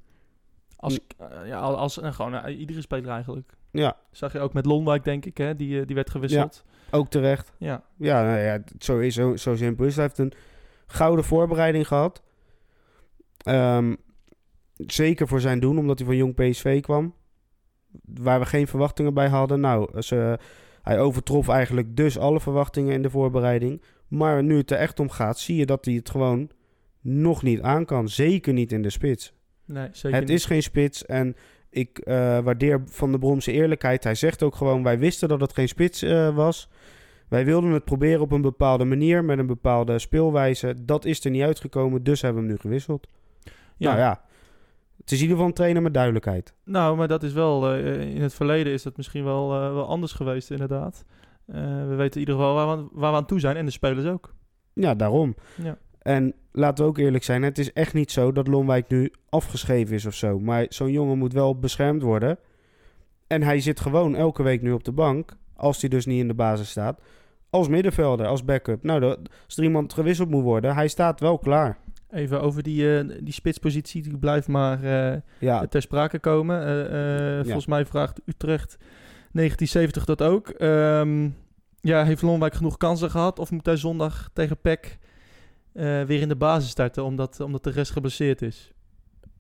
[0.77, 3.53] Als, eh, ja, als en gewoon eh, iedere speler eigenlijk.
[3.71, 5.57] Ja, Zag je ook met Lonwijk, denk ik, hè?
[5.57, 6.65] Die, die werd gewisseld.
[6.91, 7.53] ook terecht.
[7.59, 9.95] Ja, Ja, nou ja, zo, is, zo, zo simpel is.
[9.95, 10.33] Hij heeft een
[10.87, 12.23] gouden voorbereiding gehad.
[13.37, 13.95] Ehm,
[14.77, 17.15] zeker voor zijn doen, omdat hij van jong PSV kwam.
[18.05, 19.61] Waar we geen verwachtingen bij hadden.
[19.61, 20.39] Nou, ze,
[20.83, 23.83] hij overtrof eigenlijk dus alle verwachtingen in de voorbereiding.
[24.09, 26.51] Maar nu het er echt om gaat, zie je dat hij het gewoon
[27.01, 28.09] nog niet aan kan.
[28.09, 29.33] Zeker niet in de spits.
[29.65, 30.37] nee, zeker Het niet.
[30.39, 31.37] is geen spits en
[31.71, 34.05] ik eh, waardeer Van de Brom zijn eerlijkheid.
[34.05, 36.69] Hij zegt ook gewoon, wij wisten dat het geen spits eh, was.
[37.29, 40.75] Wij wilden het proberen op een bepaalde manier, met een bepaalde speelwijze.
[40.85, 43.07] Dat is er niet uitgekomen, dus hebben we hem nu gewisseld.
[43.77, 43.89] Ja.
[43.89, 44.23] Nou ja,
[45.01, 46.55] het is in ieder geval een trainer met duidelijkheid.
[46.65, 49.87] Nou, maar dat is wel, eh, in het verleden is dat misschien wel, eh, wel
[49.87, 51.05] anders geweest, inderdaad.
[51.47, 51.55] Eh,
[51.89, 54.07] we weten in ieder geval waar we, waar we aan toe zijn en de spelers
[54.07, 54.35] ook.
[54.73, 55.35] Ja, daarom.
[55.63, 55.79] Ja.
[56.03, 59.95] En laten we ook eerlijk zijn, het is echt niet zo dat Lonwijk nu afgeschreven
[59.95, 60.39] is of zo.
[60.39, 62.39] Maar zo'n jongen moet wel beschermd worden.
[63.27, 66.29] En hij zit gewoon elke week nu op de bank, als hij dus niet in
[66.29, 67.01] de basis staat,
[67.51, 68.83] als middenvelder, als backup.
[68.83, 69.03] Nou,
[69.47, 71.79] als er iemand gewisseld moet worden, hij staat wel klaar.
[72.11, 76.67] Even over die, eh, die spitspositie, die blijft maar eh, Ja, ter sprake komen.
[76.91, 78.77] Eh, Volgens mij vraagt Utrecht
[79.33, 80.49] 1970 dat ook.
[80.49, 81.29] Ehm,
[81.81, 83.39] ja, heeft Lonwijk genoeg kansen gehad?
[83.39, 84.99] Of moet hij zondag tegen PEC
[85.73, 88.73] weer in de basis starten, omdat, omdat de rest geblesseerd is?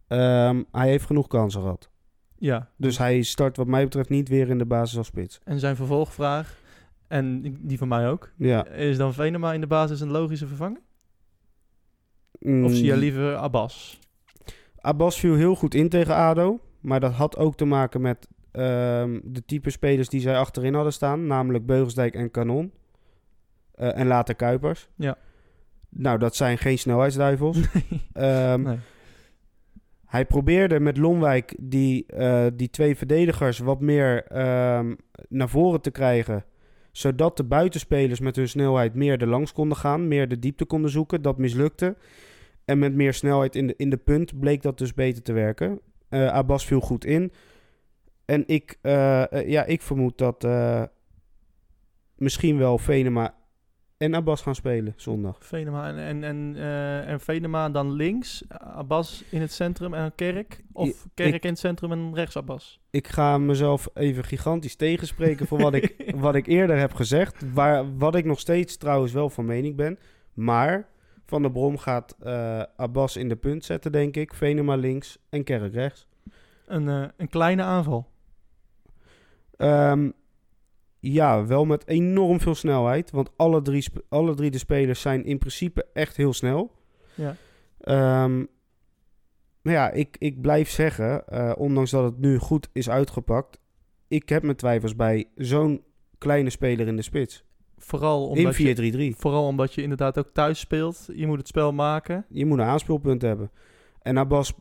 [0.08, 1.90] ehm, hij heeft genoeg kansen gehad.
[2.38, 5.40] Ja, Dus hij start wat mij betreft niet weer in de basis als spits.
[5.44, 6.56] en zijn vervolgvraag,
[7.08, 8.66] en die van mij ook, Ja.
[8.66, 10.80] is dan Venema in de basis een logische vervanger?
[12.40, 13.98] Mm, Of zie je liever Abbas?
[14.80, 16.60] Abbas viel heel goed in tegen ADO.
[16.80, 20.92] Maar dat had ook te maken met ehm, de type spelers die zij achterin hadden
[20.92, 21.26] staan.
[21.26, 22.72] Namelijk Beugelsdijk en Kanon.
[23.74, 24.88] Eh, en later Kuipers.
[24.96, 25.16] Ja.
[25.88, 27.58] Nou, dat zijn geen snelheidsduivels.
[28.12, 28.78] Ehm, nee.
[30.06, 34.94] Hij probeerde met Lonwijk die, eh, die twee verdedigers wat meer ehm,
[35.28, 36.44] naar voren te krijgen.
[36.92, 40.08] Zodat de buitenspelers met hun snelheid meer er langs konden gaan.
[40.08, 41.22] Meer de diepte konden zoeken.
[41.22, 41.96] Dat mislukte.
[42.70, 45.80] En met meer snelheid in de, in de punt bleek dat dus beter te werken.
[46.08, 47.32] Eh Abbas viel goed in.
[48.24, 50.46] En ik, eh, eh, ja, ik vermoed dat
[52.16, 53.34] misschien wel Venema
[53.96, 55.38] en Abbas gaan spelen zondag.
[55.46, 56.56] Venema en, en, en,
[57.06, 60.60] en Venema dan links, Abbas in het centrum en Kerk?
[60.72, 62.80] Of Kerk ik- in het centrum en rechts Abbas?
[62.90, 67.52] Ik ga mezelf even gigantisch tegenspreken voor wat ik, wat ik eerder heb gezegd.
[67.52, 69.98] Waar, wat ik nog steeds trouwens wel van mening ben.
[70.34, 70.88] Maar
[71.30, 74.34] Van der Brom gaat eh, Abbas in de punt zetten, denk ik.
[74.34, 76.06] Venema links en Kerk rechts.
[76.66, 78.08] Een, eh, een kleine aanval.
[79.56, 80.10] Ehm,
[81.00, 83.10] ja, wel met enorm veel snelheid.
[83.10, 86.72] Want alle drie, alle drie de spelers zijn in principe echt heel snel.
[87.14, 87.36] Ja.
[87.80, 88.38] Ehm,
[89.62, 93.58] maar ja, ik, ik blijf zeggen, eh, ondanks dat het nu goed is uitgepakt...
[94.08, 95.84] Ik heb mijn twijfels bij zo'n
[96.18, 97.44] kleine speler in de spits.
[97.82, 99.16] Vooral omdat, je, In 4-3-3.
[99.16, 101.08] vooral omdat je inderdaad ook thuis speelt.
[101.14, 102.24] Je moet het spel maken.
[102.28, 103.50] Je moet een aanspeelpunt hebben.
[104.02, 104.52] En Abbas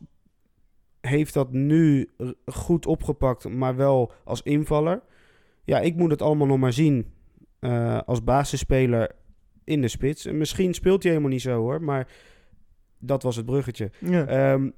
[1.00, 2.08] heeft dat nu
[2.46, 5.02] goed opgepakt, maar wel als invaller.
[5.64, 7.06] Ja, ik moet het allemaal nog maar zien
[7.58, 9.10] eh, als basisspeler
[9.64, 10.26] in de spits.
[10.26, 12.08] En misschien speelt hij helemaal niet zo hoor, maar
[12.98, 13.90] dat was het bruggetje.
[13.98, 14.26] Ja.
[14.26, 14.70] Ehm,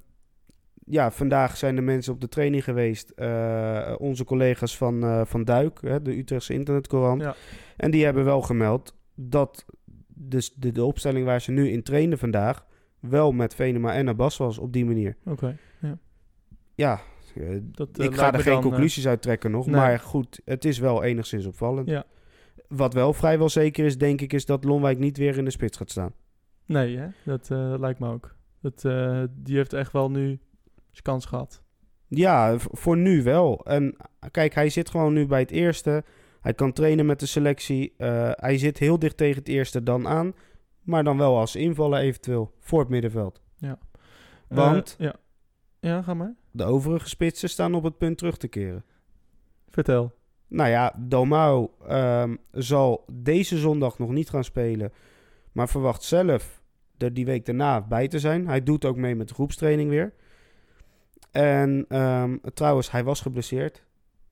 [0.85, 3.09] ja, vandaag zijn de mensen op de training geweest.
[3.09, 7.21] eh, onze collega's van, eh, van Duik, hè, de Utrechtse internetcourant.
[7.21, 7.35] Ja.
[7.77, 9.65] En die hebben wel gemeld dat
[10.07, 12.65] dus de, de opstelling waar ze nu in trainen vandaag...
[12.99, 15.15] wel met Venema en Abbas was op die manier.
[15.25, 15.57] Oké.
[16.75, 16.99] Ja,
[17.35, 19.65] eh, Dat, ik ga er geen dan, conclusies uit trekken nog.
[19.65, 19.75] nee.
[19.75, 21.89] Maar goed, het is wel enigszins opvallend.
[21.89, 22.03] Ja.
[22.67, 25.77] Wat wel vrijwel zeker is, denk ik, is dat Lonwijk niet weer in de spits
[25.77, 26.13] gaat staan.
[26.65, 27.07] Nee, hè?
[27.25, 28.35] Dat, dat lijkt me ook.
[28.61, 28.81] Dat,
[29.31, 30.39] die heeft echt wel nu
[31.01, 31.63] kans gehad.
[32.07, 33.65] Ja, voor nu wel.
[33.65, 33.95] En
[34.31, 36.03] kijk, hij zit gewoon nu bij het eerste.
[36.41, 37.93] Hij kan trainen met de selectie.
[37.97, 40.33] Eh, hij zit heel dicht tegen het eerste dan aan.
[40.81, 43.41] Maar dan wel als invallen eventueel voor het middenveld.
[44.47, 44.95] Want?
[44.99, 45.15] Eh, ja.
[45.79, 46.35] ja, ga maar.
[46.51, 48.83] De overige spitsen staan op het punt terug te keren.
[49.69, 50.11] Vertel.
[50.47, 54.91] Nou ja, Domao ehm, zal deze zondag nog niet gaan spelen.
[55.51, 56.61] Maar verwacht zelf
[56.97, 58.47] er die week daarna bij te zijn.
[58.47, 60.13] Hij doet ook mee met de groepstraining weer.
[61.33, 63.83] En ehm, trouwens, hij was geblesseerd.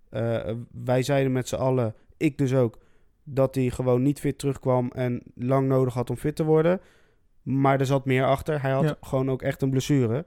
[0.09, 2.77] Eh, wij zeiden met z'n allen, ik dus ook,
[3.23, 6.81] dat hij gewoon niet fit terugkwam en lang nodig had om fit te worden.
[7.41, 8.61] Maar er zat meer achter.
[8.61, 8.95] Hij had Ja.
[9.01, 10.25] gewoon ook echt een blessure.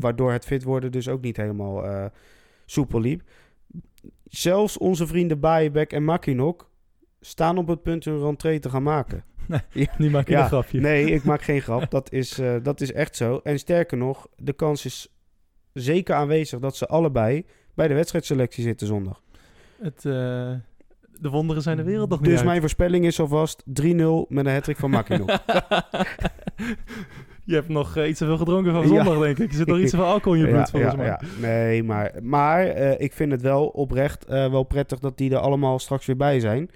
[0.00, 2.04] Waardoor het fit worden dus ook niet helemaal eh,
[2.66, 3.22] soepel liep.
[4.24, 6.70] Zelfs onze vrienden Baaienbeck en Makinok
[7.20, 9.24] staan op het punt hun rentree te gaan maken.
[9.98, 10.80] Nu maak je Ja, een grapje.
[10.80, 11.90] Nee, ik maak geen grap.
[11.90, 13.40] Dat is, eh, dat is echt zo.
[13.42, 15.08] En sterker nog, de kans is
[15.72, 19.22] zeker aanwezig dat ze allebei bij de wedstrijdselectie zitten zondag.
[19.82, 20.12] Het, eh,
[21.20, 22.46] de wonderen zijn de wereld nog niet Dus uit.
[22.46, 25.28] mijn voorspelling is alvast 3-0 met een hattrick van Makinok.
[27.44, 28.86] je hebt nog eh, iets te veel gedronken van Ja.
[28.88, 29.48] zondag, denk ik.
[29.48, 31.06] Er zit nog iets te veel alcohol in je bloed, volgens mij.
[31.06, 31.20] ja.
[31.40, 35.78] Nee, maar, maar eh, ik vind het wel oprecht wel prettig dat die er allemaal
[35.78, 36.70] straks weer bij zijn.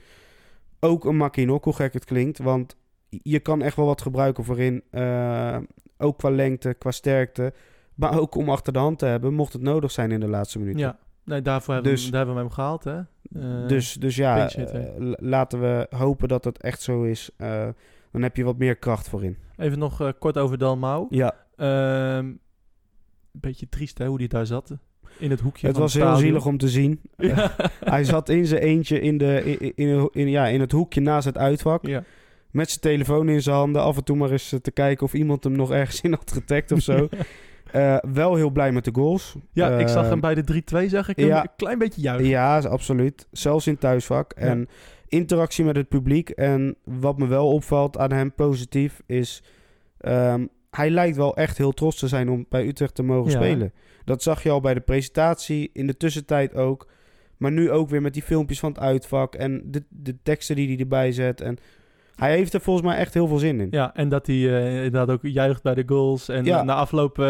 [0.80, 2.38] Ook een Makinok, hoe gek het klinkt.
[2.38, 2.76] Want
[3.08, 4.82] je kan echt wel wat gebruiken voorin.
[4.90, 5.56] eh,
[5.98, 7.52] ook qua lengte, qua sterkte.
[7.96, 10.58] Maar ook om achter de hand te hebben, mocht het nodig zijn in de laatste
[10.58, 10.80] minuten.
[10.80, 12.96] Ja, nee, daarvoor hebben, we, Dus- hem- daar hebben we hem gehaald, hè?
[12.96, 14.80] Eh, dus, dus ja, eh,
[15.16, 17.30] laten we hopen dat het echt zo is.
[17.36, 17.68] Eh,
[18.12, 19.36] dan heb je wat meer kracht voorin.
[19.56, 21.06] Even nog kort over Dalmau.
[21.10, 22.32] Ja, Ehm
[23.32, 24.72] beetje triest, hè, hoe die daar zat.
[25.18, 27.00] In het hoekje het was het heel zielig om te zien.
[27.16, 27.54] Ja.
[27.80, 31.24] Hij zat in zijn eentje in, de, in, in, in- ja, in het hoekje naast
[31.26, 31.86] het uitvak.
[31.86, 32.02] ja.
[32.50, 33.82] Met zijn telefoon in zijn handen.
[33.82, 36.72] Af en toe maar eens te kijken of iemand hem nog ergens in had getagd
[36.72, 37.08] of zo.
[37.72, 39.34] Eh, wel heel blij met de goals.
[39.52, 41.42] Ja, ik zag hem bij de 3-2, zag ik ja.
[41.42, 42.28] een klein beetje juichen.
[42.28, 43.26] Ja, absoluut.
[43.32, 44.32] Zelfs in thuisvak.
[44.32, 44.68] En
[45.08, 46.30] interactie met het publiek.
[46.30, 49.42] En wat me wel opvalt aan hem positief is...
[49.98, 53.36] ehm, hij lijkt wel echt heel trots te zijn om bij Utrecht te mogen Ja.
[53.36, 53.72] spelen.
[54.04, 55.70] Dat zag je al bij de presentatie.
[55.72, 56.88] In de tussentijd ook.
[57.36, 59.34] Maar nu ook weer met die filmpjes van het uitvak.
[59.34, 61.40] En de, de teksten die hij erbij zet.
[61.40, 61.56] En
[62.16, 63.68] hij heeft er volgens mij echt heel veel zin in.
[63.70, 66.28] Ja, en dat hij eh, inderdaad ook juicht bij de goals.
[66.28, 66.62] En Ja.
[66.62, 67.26] na afloop eh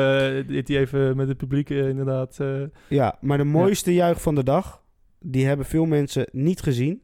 [0.47, 2.39] deed hij even met het publiek eh, inderdaad...
[2.89, 4.83] Ja, maar de mooiste juich van de dag,
[5.21, 7.03] die hebben veel mensen niet gezien.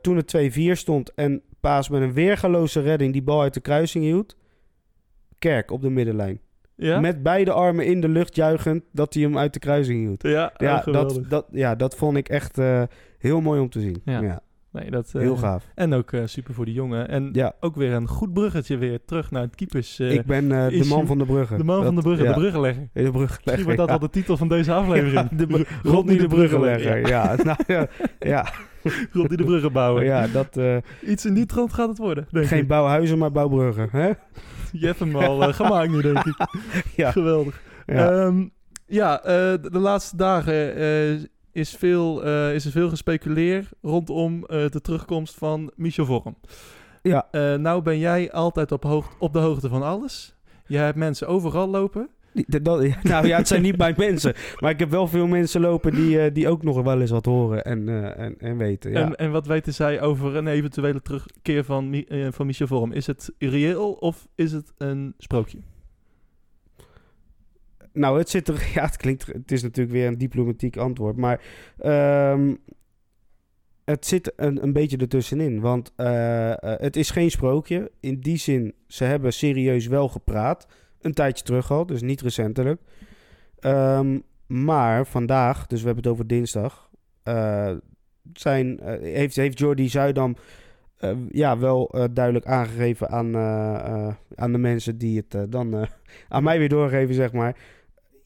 [0.00, 4.04] Toen het 2-4 stond en Paas met een weergaloze redding die bal uit de kruising
[4.04, 4.36] hield.
[5.38, 6.40] Kerk op de middenlijn.
[6.74, 7.00] ja?
[7.00, 10.22] Met beide armen in de lucht juichend dat hij hem uit de kruising hield.
[10.22, 10.52] ja,
[10.84, 12.58] dat, dat, ja dat vond ik echt
[13.18, 14.00] heel mooi om te zien.
[14.04, 14.20] Ja.
[14.20, 14.40] Ja,
[14.72, 15.64] nee, dat, eh, heel gaaf.
[15.74, 17.08] En ook eh, super voor die jongen.
[17.08, 19.98] En Ja, ook weer een goed bruggetje weer terug naar het keepers.
[19.98, 21.58] eh, ik ben eh, de man van de bruggen.
[21.58, 22.82] de man van de bruggen, ja, de bruggenlegger.
[22.92, 23.40] De bruggenlegger.
[23.44, 25.28] Misschien wordt dat wel de titel van deze aflevering.
[25.30, 26.98] Ja, de Rodney de bruggenlegger.
[27.08, 27.08] Ja.
[27.08, 27.86] Ja, nou, ja,
[28.18, 28.46] ja,
[29.12, 30.04] Rodney de bruggenbouwer.
[30.04, 30.56] ja, dat...
[30.56, 30.76] eh,
[31.06, 32.68] Iets in die trant gaat het worden, denk geen ik.
[32.68, 33.88] bouwhuizen, maar bouwbruggen.
[33.92, 34.10] Hè?
[34.72, 36.36] Je hebt hem al eh, gemaakt nu, denk ik.
[36.96, 37.10] Ja.
[37.12, 37.60] Geweldig.
[37.86, 38.10] Ja.
[38.10, 38.32] Ja,
[38.86, 41.18] ja eh, de, de laatste dagen eh,
[41.58, 46.36] is, veel, eh, is er veel gespeculeerd rondom eh, de terugkomst van Michel Vorm.
[47.02, 47.28] ja.
[47.30, 50.36] Eh, nou ben jij altijd op, hoog, op de hoogte van alles.
[50.66, 52.08] Je hebt mensen overal lopen.
[52.32, 54.34] Die- dat- nou ja, het zijn niet mijn mensen.
[54.58, 57.64] Maar ik heb wel veel mensen lopen die, die ook nog wel eens wat horen
[57.64, 58.90] en, en, en weten.
[58.90, 59.00] Ja.
[59.00, 62.92] En, en wat weten zij over een eventuele terugkeer van, van Michel Vorm?
[62.92, 65.58] Is het reëel of is het een sprookje?
[67.92, 68.68] Nou, het zit er...
[68.74, 69.26] Ja, het klinkt...
[69.26, 71.16] Het is natuurlijk weer een diplomatiek antwoord.
[71.16, 71.40] Maar
[71.78, 72.54] ehm,
[73.88, 75.60] het zit een, een beetje ertussenin.
[75.60, 77.90] Want eh, eh, het is geen sprookje.
[78.00, 80.66] In die zin, ze hebben serieus wel gepraat.
[81.00, 82.80] Een tijdje terug al, dus niet recentelijk.
[83.58, 86.90] Ehm, maar vandaag, dus we hebben het over dinsdag...
[87.22, 87.76] eh,
[88.32, 90.36] zijn, heeft, heeft Jordi Zuidam
[91.30, 93.36] ja, wel duidelijk aangegeven aan,
[94.34, 95.88] aan de mensen die het dan
[96.28, 97.56] aan mij weer doorgeven, zeg maar.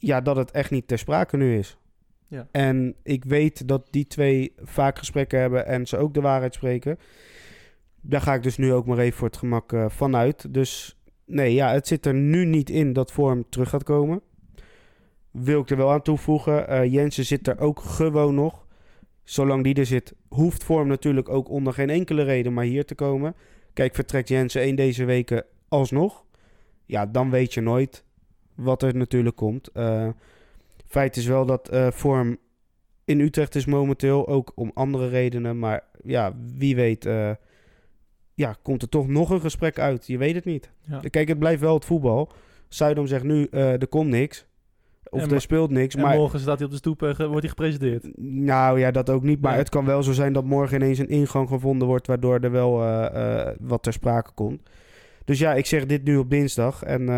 [0.03, 1.77] Ja, dat het echt niet ter sprake nu is.
[2.29, 2.49] Ja.
[2.51, 6.99] En ik weet dat die twee vaak gesprekken hebben en ze ook de waarheid spreken.
[8.01, 10.55] Daar ga ik dus nu ook maar even voor het gemak eh, vanuit.
[10.55, 14.21] Dus nee, ja, het zit er nu niet in dat vorm terug gaat komen.
[15.31, 16.69] wil ik er wel aan toevoegen.
[16.69, 18.67] eh, Jensen zit er ook gewoon nog.
[19.25, 22.95] Zolang die er zit, hoeft Vorm natuurlijk ook onder geen enkele reden maar hier te
[22.95, 23.35] komen.
[23.73, 26.25] Kijk, vertrekt Jensen één deze weken alsnog.
[26.87, 28.05] Ja, dan weet je nooit
[28.55, 29.69] wat er natuurlijk komt.
[29.69, 30.09] Eh,
[30.87, 32.37] feit is wel dat eh, Vorm
[33.05, 35.59] in Utrecht is momenteel, ook om andere redenen.
[35.59, 37.31] Maar ja, wie weet, eh,
[38.35, 40.07] ja, komt er toch nog een gesprek uit.
[40.07, 40.71] Je weet het niet.
[40.89, 41.01] Ja.
[41.11, 42.33] Kijk, het blijft wel het voetbal.
[42.69, 44.47] Zuidam zegt nu, er komt niks.
[45.11, 45.95] Of En er speelt niks.
[45.95, 48.19] En maar morgen staat hij op de stoep en wordt hij gepresenteerd.
[48.19, 49.41] nou ja, dat ook niet.
[49.41, 49.61] Maar Nee.
[49.61, 52.07] het kan wel zo zijn dat morgen ineens een ingang gevonden wordt...
[52.07, 52.73] waardoor er wel
[53.61, 54.61] wat ter sprake komt.
[55.25, 56.83] Dus ja, ik zeg dit nu op dinsdag.
[56.83, 57.09] En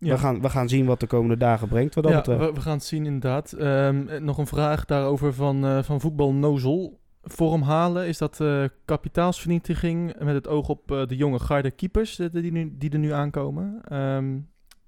[0.00, 0.12] Ja.
[0.12, 2.40] we, gaan, we gaan zien wat de komende dagen brengt wat dat ja, betreft.
[2.40, 3.52] we, we gaan het zien inderdaad.
[3.52, 6.98] Ehm, eh, nog een vraag daarover van, eh, van voetbal Nozel.
[7.22, 12.52] Vorm halen, is dat eh, kapitaalsvernietiging met het oog op de jonge garde keepers die,
[12.52, 13.80] nu, die er nu aankomen?
[13.84, 14.38] Ehm,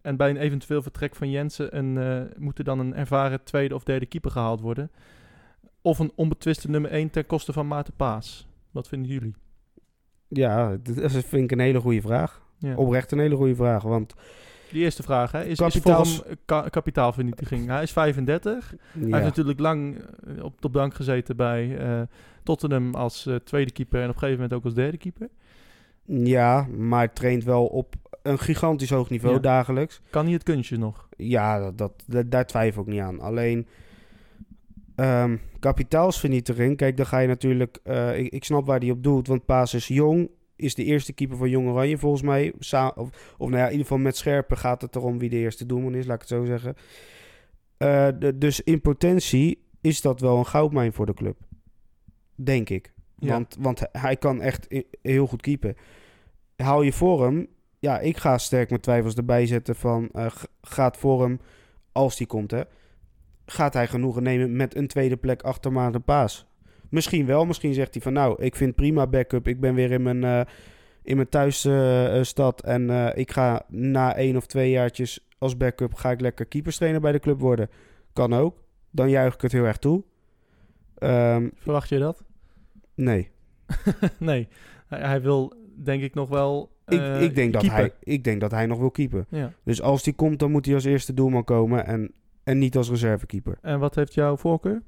[0.02, 3.82] en bij een eventueel vertrek van Jensen een, moet er dan een ervaren tweede of
[3.82, 4.90] derde keeper gehaald worden?
[5.82, 8.48] Of een onbetwiste nummer 1 ten koste van Maarten Paas?
[8.70, 9.34] Wat vinden jullie?
[10.28, 12.42] Ja, dat vind ik een hele goede vraag.
[12.58, 12.74] Ja.
[12.74, 13.82] Oprecht een hele goede vraag.
[13.82, 14.14] Want
[14.72, 15.44] Die eerste vraag, hè?
[15.44, 17.66] Is, Kapitaals- is ka- kapitaalvernietiging?
[17.66, 18.74] Hij is 35.
[18.92, 19.96] Hij heeft natuurlijk lang
[20.36, 22.00] eh, op de bank gezeten bij eh,
[22.42, 25.28] Tottenham als eh, tweede keeper en op een gegeven moment ook als derde keeper.
[26.04, 29.40] ja, maar traint wel op een gigantisch hoog niveau Ja.
[29.40, 30.00] dagelijks.
[30.10, 31.08] Kan hij het kunstje nog?
[31.16, 33.20] Ja, dat, dat, dat- daar twijfel ik niet aan.
[33.20, 33.66] Alleen
[34.96, 36.76] ehm, kapitaalsvernietiging.
[36.76, 37.78] Kijk, dan ga je natuurlijk.
[38.16, 39.26] ik, ik snap waar hij op doelt.
[39.26, 40.30] Want Paas is jong.
[40.62, 42.52] Is de eerste keeper van Jong Oranje volgens mij.
[42.94, 45.66] Of, of nou ja, in ieder geval met Scherpen gaat het erom wie de eerste
[45.66, 46.06] doelman is.
[46.06, 46.74] Laat ik het zo zeggen.
[47.76, 51.36] Eh, de- dus in potentie is dat wel een goudmijn voor de club.
[52.34, 52.92] Denk ik.
[53.18, 53.28] Ja.
[53.32, 55.76] Want, want hij kan echt heel goed keepen.
[56.56, 57.46] Haal je voor hem.
[57.78, 60.08] Ja, ik ga sterk mijn twijfels erbij zetten van...
[60.12, 60.26] eh,
[60.62, 61.40] gaat voor hem,
[61.92, 62.62] als die komt hè...
[63.46, 66.46] Gaat hij genoegen nemen met een tweede plek achter Maarten Paas?
[66.92, 67.44] Misschien wel.
[67.44, 68.12] Misschien zegt hij van...
[68.12, 69.48] Nou, ik vind prima backup.
[69.48, 70.40] Ik ben weer in mijn, eh,
[71.02, 72.62] in mijn thuisstad.
[72.62, 75.94] en eh, ik ga na één of twee jaartjes als backup...
[75.94, 77.68] ga ik lekker keeperstrainer bij de club worden.
[78.12, 78.64] Kan ook.
[78.90, 80.04] Dan juich ik het heel erg toe.
[80.94, 82.24] Ehm, Verwacht je dat?
[82.94, 83.30] nee.
[84.18, 84.48] nee.
[84.88, 88.50] Hij, wil denk ik nog wel eh, ik, ik, denk dat hij, ik denk dat
[88.50, 89.26] hij nog wil keeper.
[89.28, 89.52] Ja.
[89.64, 92.12] Dus als die komt, dan moet hij als eerste doelman komen en,
[92.44, 93.58] en niet als reservekeeper.
[93.62, 94.82] En wat heeft jouw voorkeur?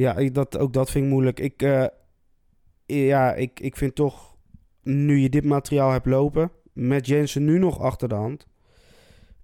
[0.00, 1.40] Ja, dat, ook dat vind ik moeilijk.
[1.40, 1.86] Ik, eh,
[2.86, 4.36] ja, ik, ik vind toch,
[4.82, 8.46] nu je dit materiaal hebt lopen, met Jensen nu nog achter de hand,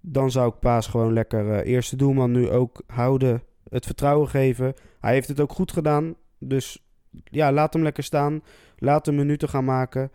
[0.01, 4.73] dan zou ik Paas gewoon lekker eh, eerste doelman nu ook houden, het vertrouwen geven.
[4.99, 6.87] Hij heeft het ook goed gedaan, dus
[7.23, 8.41] ja, laat hem lekker staan.
[8.77, 10.11] Laat hem minuten gaan maken.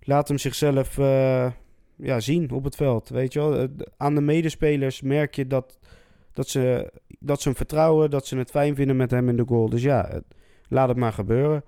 [0.00, 1.50] Laat hem zichzelf eh,
[1.96, 3.08] ja, zien op het veld.
[3.08, 3.68] Weet je wel?
[3.96, 5.78] Aan de medespelers merk je dat,
[6.32, 9.44] dat, ze, dat ze hem vertrouwen, dat ze het fijn vinden met hem in de
[9.46, 9.68] goal.
[9.68, 10.20] Dus ja,
[10.68, 11.64] laat het maar gebeuren.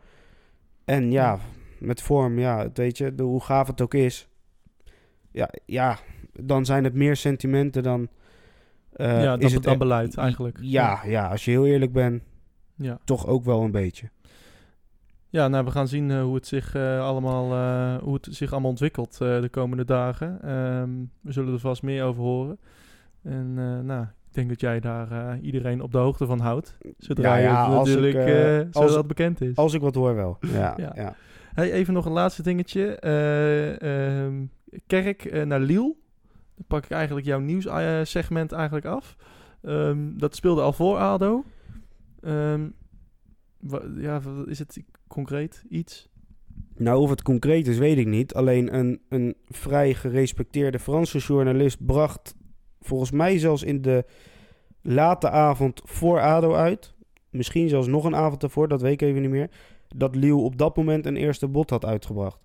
[0.84, 1.38] En ja,
[1.78, 4.28] met vorm, ja, weet je, de, hoe gaaf het ook is.
[5.30, 5.98] Ja, ja,
[6.40, 8.08] dan zijn het meer sentimenten dan.
[8.92, 10.58] eh, ja, is het dan beleid eigenlijk.
[10.60, 12.22] Ja, ja, als je heel eerlijk bent,
[12.76, 12.98] Ja.
[13.04, 14.10] toch ook wel een beetje.
[15.28, 17.46] Ja, nou, we gaan zien eh, hoe, het zich, eh, allemaal,
[18.00, 20.42] hoe het zich allemaal ontwikkelt de komende dagen.
[20.42, 20.90] Ehm,
[21.20, 22.58] we zullen er vast meer over horen.
[23.22, 23.54] En
[23.86, 26.76] nou, denk dat jij daar eh, iedereen op de hoogte van houdt.
[26.98, 29.56] Zodra Ja, ja, je als ik, natuurlijk, eh, eh, als- het bekend is.
[29.56, 30.36] Als ik wat hoor wel.
[30.40, 30.92] Ja, Ja.
[30.94, 31.16] ja.
[31.54, 32.96] Hey, even nog een laatste dingetje.
[32.96, 34.44] Eh, ehm,
[34.86, 35.98] Kerk naar Liel.
[36.54, 39.16] Dan pak ik eigenlijk jouw nieuwssegment eigenlijk af.
[39.62, 41.44] Ehm, dat speelde al voor ADO.
[42.20, 42.68] Ehm,
[43.96, 45.64] ja, is het concreet?
[45.68, 46.08] Iets?
[46.76, 48.34] Nou, of het concreet is, weet ik niet.
[48.34, 52.34] Alleen een, een vrij gerespecteerde Franse journalist bracht
[52.84, 54.04] volgens mij zelfs in de
[54.82, 56.94] late avond voor ADO uit.
[57.30, 59.50] Misschien zelfs nog een avond ervoor, dat weet ik even niet meer.
[59.96, 62.38] Dat Liel op dat moment een eerste bot had uitgebracht.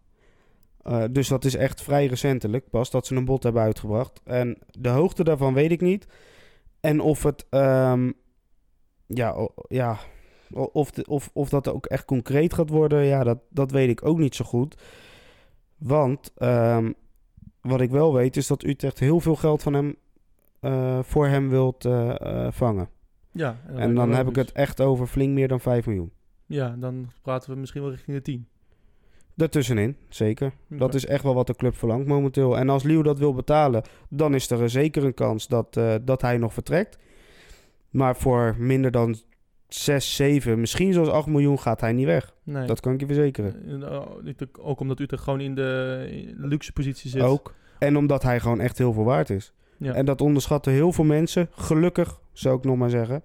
[0.81, 4.21] Eh, dus dat is echt vrij recentelijk pas dat ze een bot hebben uitgebracht.
[4.23, 6.07] En de hoogte daarvan weet ik niet.
[6.79, 8.11] En of het, ehm,
[9.05, 9.97] ja, ja,
[10.51, 14.17] of, of, of dat ook echt concreet gaat worden, ja, dat, dat weet ik ook
[14.17, 14.81] niet zo goed.
[15.77, 16.91] Want ehm,
[17.61, 19.95] wat ik wel weet is dat Utrecht heel veel geld van hem
[21.01, 22.89] voor hem wilt eh, eh, vangen.
[23.31, 23.57] Ja.
[23.75, 26.11] En dan heb ik het echt over flink meer dan 5 miljoen.
[26.45, 28.47] Ja, dan praten we misschien wel richting de 10.
[29.35, 30.51] Daartussenin, zeker.
[30.67, 32.57] Dat is echt wel wat de club verlangt momenteel.
[32.57, 36.21] En als Liu dat wil betalen, dan is er zeker een kans dat, eh, dat
[36.21, 36.97] hij nog vertrekt.
[37.89, 39.15] Maar voor minder dan
[39.67, 42.33] 6, 7, misschien zelfs 8 miljoen gaat hij niet weg.
[42.43, 42.67] Nee.
[42.67, 43.81] Dat kan ik je verzekeren.
[43.83, 47.21] Eh, niet ook- omdat Utrecht gewoon in de, in de luxe positie zit.
[47.21, 47.53] Ook.
[47.79, 49.53] En omdat hij gewoon echt heel veel waard is.
[49.79, 49.93] Ja.
[49.93, 51.47] En dat onderschatten heel veel mensen.
[51.51, 53.23] Gelukkig, zou ik nog maar zeggen,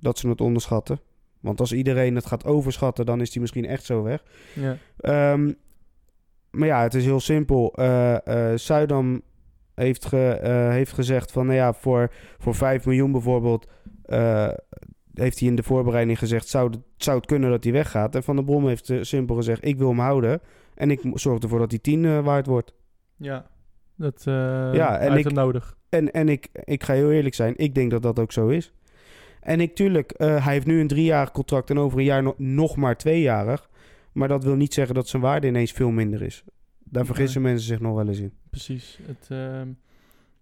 [0.00, 1.00] dat ze het onderschatten.
[1.40, 4.22] Want als iedereen het gaat overschatten, dan is die misschien echt zo weg.
[4.54, 4.76] ja.
[4.96, 5.52] Ehm,
[6.50, 7.72] maar ja, het is heel simpel.
[7.74, 9.22] Eh eh, Zuidam
[9.74, 13.66] heeft, ge, eh, heeft gezegd van, nou ja, voor, voor 5 miljoen bijvoorbeeld,
[14.04, 14.48] eh,
[15.14, 18.14] heeft hij in de voorbereiding gezegd, zou, het- zou het kunnen dat hij weggaat.
[18.14, 20.40] En Van der Brom heeft eh, simpel gezegd, ik wil hem houden.
[20.74, 22.72] En ik zorg ervoor dat hij 10 eh, waard wordt.
[23.16, 23.50] ja.
[23.96, 24.34] Dat eh
[24.74, 25.76] Ja, en ik- nodig.
[25.92, 28.72] En, en ik, ik ga heel eerlijk zijn, ik denk dat dat ook zo is.
[29.40, 32.34] En ik, tuurlijk, eh, hij heeft nu een driejarig contract en over een jaar no-
[32.38, 33.70] nog maar tweejarig.
[34.12, 36.44] Maar dat wil niet zeggen dat zijn waarde ineens veel minder is.
[36.84, 38.32] Daar vergissen mensen zich nog wel eens in.
[38.50, 38.98] Precies.
[39.06, 39.66] Het, ehm,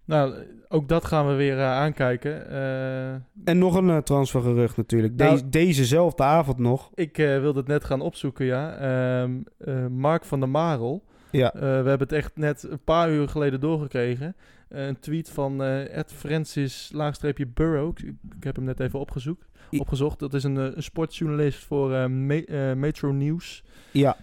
[0.05, 0.35] nou,
[0.69, 2.51] ook dat gaan we weer eh, aankijken.
[2.51, 3.13] Eh,
[3.45, 5.15] En nog een transfergerucht natuurlijk.
[5.17, 6.91] Nou- Deze, dezezelfde avond nog.
[6.95, 8.77] ik wilde het net gaan opzoeken, ja.
[8.77, 11.05] Ehm, eh, Mark van der Marel.
[11.31, 14.37] Ja, we hebben het echt net een paar uur geleden doorgekregen.
[14.71, 17.89] Een tweet van eh Ed Francis laagstreepje Burrow.
[17.89, 20.19] Ik, ik heb hem net even opgezoekt, I- opgezocht.
[20.19, 24.17] Dat is een, eh, een sportjournalist voor eh, Me- Metro News ja.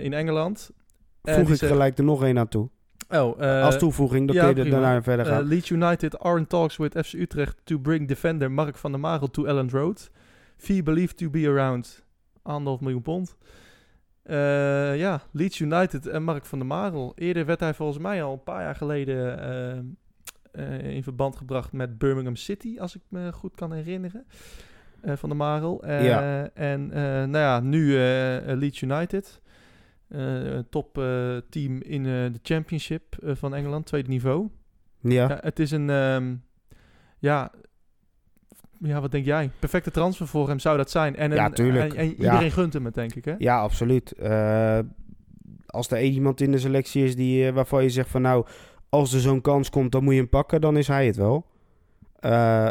[0.00, 0.70] in Engeland.
[1.22, 2.68] En voeg ik zegt- gelijk er nog één aan toe.
[3.10, 5.44] Oh, Als toevoeging, dan ja, kun je er daarna verder Uh, gaan.
[5.44, 9.30] Leeds United are in talks with FC Utrecht to bring defender Mark van der Marel
[9.30, 10.10] to Elland Road.
[10.56, 12.04] Fee believed to be around
[12.42, 13.36] anderhalf miljoen pond.
[14.22, 17.12] Eh, ja, Leeds United en Mark van der Marel.
[17.14, 19.78] Eerder werd hij volgens mij al een paar jaar geleden eh,
[20.52, 24.26] eh, in verband gebracht met Birmingham City, als ik me goed kan herinneren.
[25.04, 25.86] Van der Marel.
[25.86, 26.50] Ja.
[26.54, 26.86] En
[27.30, 27.96] nou ja, nu
[28.56, 29.40] Leeds United.
[30.08, 30.94] Een top
[31.48, 34.48] team in de Championship van Engeland, tweede niveau.
[35.00, 35.28] Ja.
[35.28, 35.90] Ja, het is een.
[35.90, 36.34] ehm,
[37.18, 37.52] ja.
[38.82, 39.50] Ja, wat denk jij?
[39.58, 41.16] Perfecte transfer voor hem zou dat zijn.
[41.16, 41.92] En, een- Ja, tuurlijk.
[41.94, 42.12] En, en Ja.
[42.12, 43.34] iedereen gunt hem het, denk ik, hè?
[43.38, 44.12] Ja, absoluut.
[44.12, 44.78] Eh,
[45.66, 48.46] als er één iemand in de selectie is die, eh, waarvan je zegt van nou,
[48.88, 51.46] als er zo'n kans komt, dan moet je hem pakken, dan is hij het wel.
[52.18, 52.70] Eh,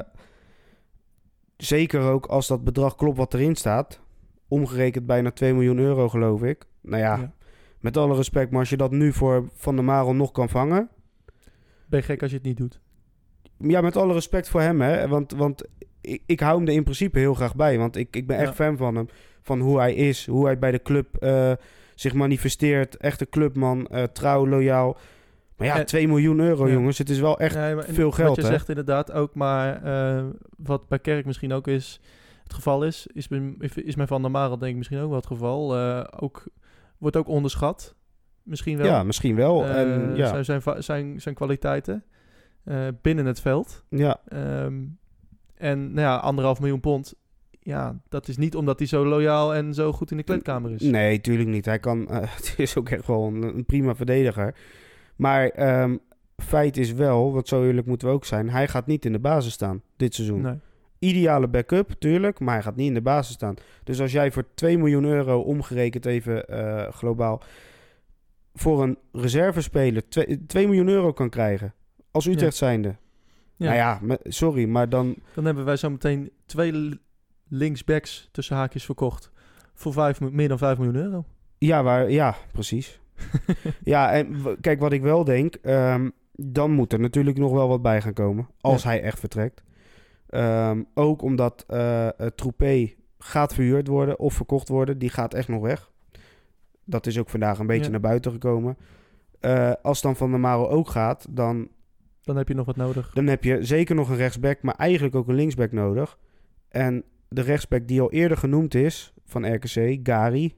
[1.58, 4.00] zeker ook als dat bedrag klopt wat erin staat.
[4.48, 6.66] Omgerekend bijna 2 miljoen euro, geloof ik.
[6.82, 7.32] Nou ja, Ja.
[7.80, 10.90] met alle respect, maar als je dat nu voor Van der Marel nog kan vangen.
[11.86, 12.80] Ben je gek als je het niet doet?
[13.58, 15.08] Ja, met alle respect voor hem, hè.
[15.08, 15.64] Want, want
[16.02, 17.78] ik, ik hou hem er in principe heel graag bij.
[17.78, 18.54] Want ik, ik ben echt Ja.
[18.66, 19.08] fan van hem.
[19.42, 21.52] Van hoe hij is, hoe hij bij de club eh,
[21.96, 22.98] zich manifesteert.
[22.98, 24.98] Echte clubman, eh, trouw, loyaal.
[25.58, 26.74] Maar ja, En- 2 miljoen euro, Ja.
[26.74, 26.98] jongens.
[26.98, 27.56] Het is wel echt
[27.94, 28.48] veel geld, Wat je hè?
[28.48, 30.26] zegt inderdaad ook, maar eh,
[30.58, 32.00] wat bij Kerk misschien ook is,
[32.44, 33.28] het geval is, is,
[33.76, 35.78] is met Van der Marel denk ik misschien ook wel het geval.
[36.20, 36.44] Ook,
[36.98, 37.96] wordt ook onderschat.
[38.44, 38.86] Misschien wel.
[38.86, 39.66] Ja, misschien wel.
[39.66, 42.04] En, ja, zijn, zijn, zijn, zijn kwaliteiten
[43.02, 43.84] binnen het veld.
[43.90, 44.74] ja, Ehm,
[45.62, 47.14] en nou ja, anderhalf miljoen pond.
[47.60, 50.82] Ja, dat is niet omdat hij zo loyaal en zo goed in de kleedkamer is.
[50.82, 51.66] nee, tuurlijk niet.
[51.66, 54.56] Hij kan, eh, het is ook echt wel een, een prima verdediger.
[55.16, 55.98] Maar ehm,
[56.38, 58.50] feit is wel, want zo eerlijk moeten we ook zijn.
[58.50, 60.42] Hij gaat niet in de basis staan dit seizoen.
[60.42, 60.60] Nee.
[61.00, 63.56] ideale backup, tuurlijk, maar hij gaat niet in de basis staan.
[63.84, 67.42] Dus als jij voor 2 miljoen euro omgerekend even eh, globaal
[68.54, 71.74] voor een reservespeler 2, 2 miljoen euro kan krijgen
[72.12, 72.96] als Utrecht zijnde.
[73.62, 74.00] Ja.
[74.02, 77.00] Nou ja, sorry, maar dan Dan hebben wij zo meteen twee
[77.48, 79.32] linksbacks tussen haakjes verkocht.
[79.74, 81.26] Voor vijf, meer dan 5 miljoen euro.
[81.58, 83.00] ja, waar, ja, precies.
[83.84, 87.82] ja, en kijk wat ik wel denk, ehm, dan moet er natuurlijk nog wel wat
[87.82, 88.90] bij gaan komen als Ja.
[88.90, 89.64] hij echt vertrekt.
[90.30, 95.62] Ehm, ook omdat uh, Troepé gaat verhuurd worden of verkocht worden, die gaat echt nog
[95.62, 95.92] weg.
[96.86, 97.90] Dat is ook vandaag een beetje Ja.
[97.92, 98.78] naar buiten gekomen.
[99.40, 101.68] Eh, als dan Van der Marel ook gaat, dan,
[102.24, 103.12] Dan heb je nog wat nodig.
[103.14, 106.18] dan heb je zeker nog een rechtsback, maar eigenlijk ook een linksback nodig.
[106.70, 110.56] En de rechtsback die al eerder genoemd is van RKC, Gary.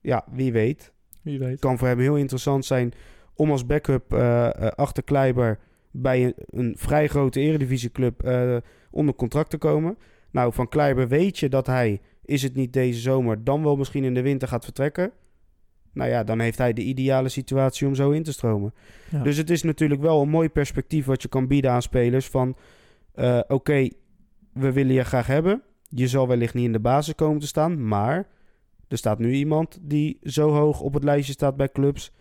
[0.00, 0.92] Ja, wie weet.
[1.22, 1.60] Wie weet.
[1.60, 2.92] kan voor hem heel interessant zijn
[3.34, 5.58] om als backup eh, eh, achter Kleiber
[5.90, 8.56] bij een, een vrij grote eredivisieclub eh
[8.90, 9.98] onder contract te komen.
[10.30, 14.04] Nou, van Kleiber weet je dat hij, is het niet deze zomer, dan wel misschien
[14.04, 15.12] in de winter gaat vertrekken.
[15.92, 18.74] Nou ja, dan heeft hij de ideale situatie om zo in te stromen.
[19.10, 19.22] Ja.
[19.22, 22.56] Dus het is natuurlijk wel een mooi perspectief wat je kan bieden aan spelers van...
[23.14, 23.88] eh, oké,
[24.52, 25.62] we willen je graag hebben.
[25.88, 28.26] Je zal wellicht niet in de basis komen te staan, maar
[28.88, 32.12] er staat nu iemand die zo hoog op het lijstje staat bij clubs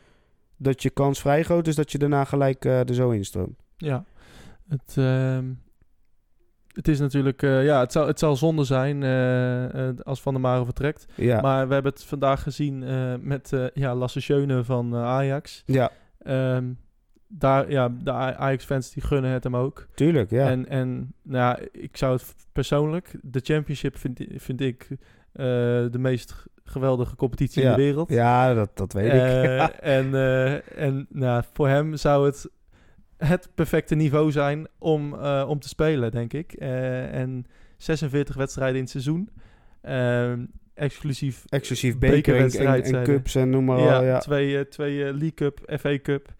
[0.57, 3.59] dat je kans vrij groot is dat je daarna gelijk eh, er zo instroomt.
[3.77, 4.05] Ja,
[4.67, 5.45] het, ehm,
[6.77, 10.33] het is natuurlijk, eh, ja, het zal, het zal zonde zijn eh, eh, als Van
[10.33, 11.05] der Maren vertrekt.
[11.15, 12.85] Ja, Maar we hebben het vandaag gezien
[13.21, 15.63] met ja, Lasse Schöne van Ajax.
[15.65, 16.65] ja Ehm,
[17.27, 19.87] daar, ja, de Ajax-fans die gunnen het hem ook.
[19.95, 20.29] tuurlijk.
[20.29, 20.49] Ja.
[20.49, 24.87] En, en nou, ja, ik zou het persoonlijk, de Championship vind, vind ik
[25.33, 28.09] de meest geweldige competitie in de wereld.
[28.09, 29.75] ja, dat, dat weet ik.
[29.79, 30.13] En
[30.75, 32.49] en nou, voor hem zou het
[33.17, 36.53] het perfecte niveau zijn om, eh, om te spelen, denk ik.
[36.53, 37.45] Eh, en
[37.77, 39.29] 46 wedstrijden in het seizoen.
[39.81, 44.03] Ehm, exclusief Exclusief beker en, cups en noem maar ja, al.
[44.03, 44.17] Ja.
[44.17, 46.33] twee, eh, twee League Cup, FA Cup.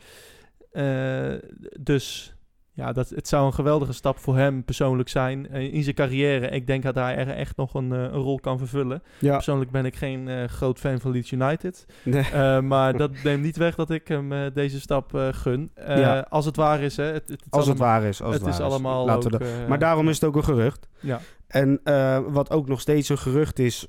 [1.80, 2.37] Dus
[2.78, 6.48] ja, dat, het zou een geweldige stap voor hem persoonlijk zijn eh, in zijn carrière.
[6.48, 9.04] Ik denk dat hij er echt nog een, eh, een rol kan vervullen.
[9.20, 9.34] Ja.
[9.34, 11.86] Persoonlijk ben ik geen eh, groot fan van Leeds United.
[12.04, 12.26] Nee.
[12.62, 15.72] Maar dat neemt niet weg dat ik hem deze stap gun.
[15.76, 16.20] Ja.
[16.30, 17.04] Als het waar is, hè.
[17.04, 18.22] Het, het, Als het waar is.
[18.22, 20.88] Als het het, is waar allemaal Laten ook, Maar daarom is het ook een gerucht.
[21.00, 21.20] Ja.
[21.48, 21.80] En
[22.28, 23.88] wat ook nog steeds een gerucht is,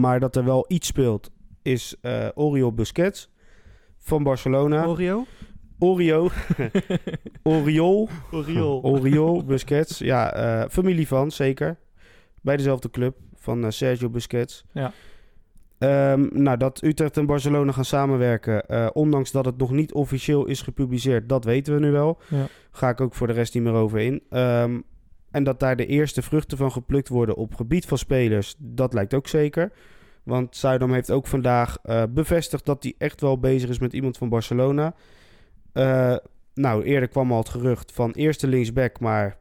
[0.00, 1.30] maar dat er wel iets speelt,
[1.62, 1.96] is
[2.34, 3.30] Oriol Busquets
[3.98, 4.86] van Barcelona.
[5.80, 6.22] Oreo?
[6.22, 6.30] Orio,
[7.42, 8.82] Oriol, Oriol.
[8.82, 9.98] Oriol Busquets.
[9.98, 11.76] Ja, eh, familie van, zeker.
[12.40, 14.64] Bij dezelfde club van eh, Sergio Busquets.
[14.72, 14.92] Ja.
[15.78, 20.46] Ehm, nou, dat Utrecht en Barcelona gaan samenwerken, eh, ondanks dat het nog niet officieel
[20.46, 22.18] is gepubliceerd, dat weten we nu wel.
[22.28, 22.46] Ja.
[22.70, 24.22] Ga ik ook voor de rest niet meer over in.
[24.30, 24.80] Ehm,
[25.30, 29.14] en dat daar de eerste vruchten van geplukt worden op gebied van spelers, dat lijkt
[29.14, 29.72] ook zeker.
[30.22, 31.76] Want Zuidam heeft ook vandaag
[32.10, 34.94] bevestigd dat hij echt wel bezig is met iemand van Barcelona.
[35.72, 36.16] Eh,
[36.54, 39.36] nou, eerder kwam al het gerucht van eerste linksback, maar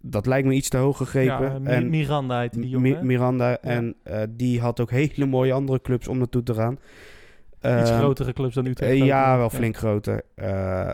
[0.00, 1.52] dat lijkt me iets te hoog gegrepen.
[1.52, 3.06] Ja, Mi- en Miranda heet die jongen.
[3.06, 6.72] Miranda, en eh, die had ook hele mooie andere clubs om naartoe te gaan.
[6.72, 8.92] Iets Ehm, grotere clubs dan Utrecht.
[8.92, 10.22] eh, ja, wel flink groter.
[10.34, 10.90] Eh,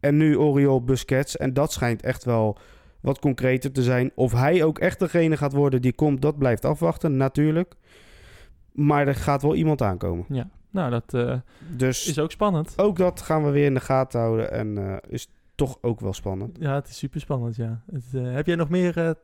[0.00, 1.36] en nu Oriol Busquets.
[1.36, 2.58] En dat schijnt echt wel
[3.00, 4.10] wat concreter te zijn.
[4.14, 7.74] Of hij ook echt degene gaat worden die komt, dat blijft afwachten, natuurlijk.
[8.72, 10.24] Maar er gaat wel iemand aankomen.
[10.28, 11.34] Ja, nou dat eh,
[11.76, 12.72] Dus is ook spannend.
[12.76, 14.52] ook dat gaan we weer in de gaten houden.
[14.52, 16.56] En eh, is toch ook wel spannend.
[16.60, 17.82] Ja, het is super spannend, ja.
[17.92, 19.16] Het, eh, heb jij nog meer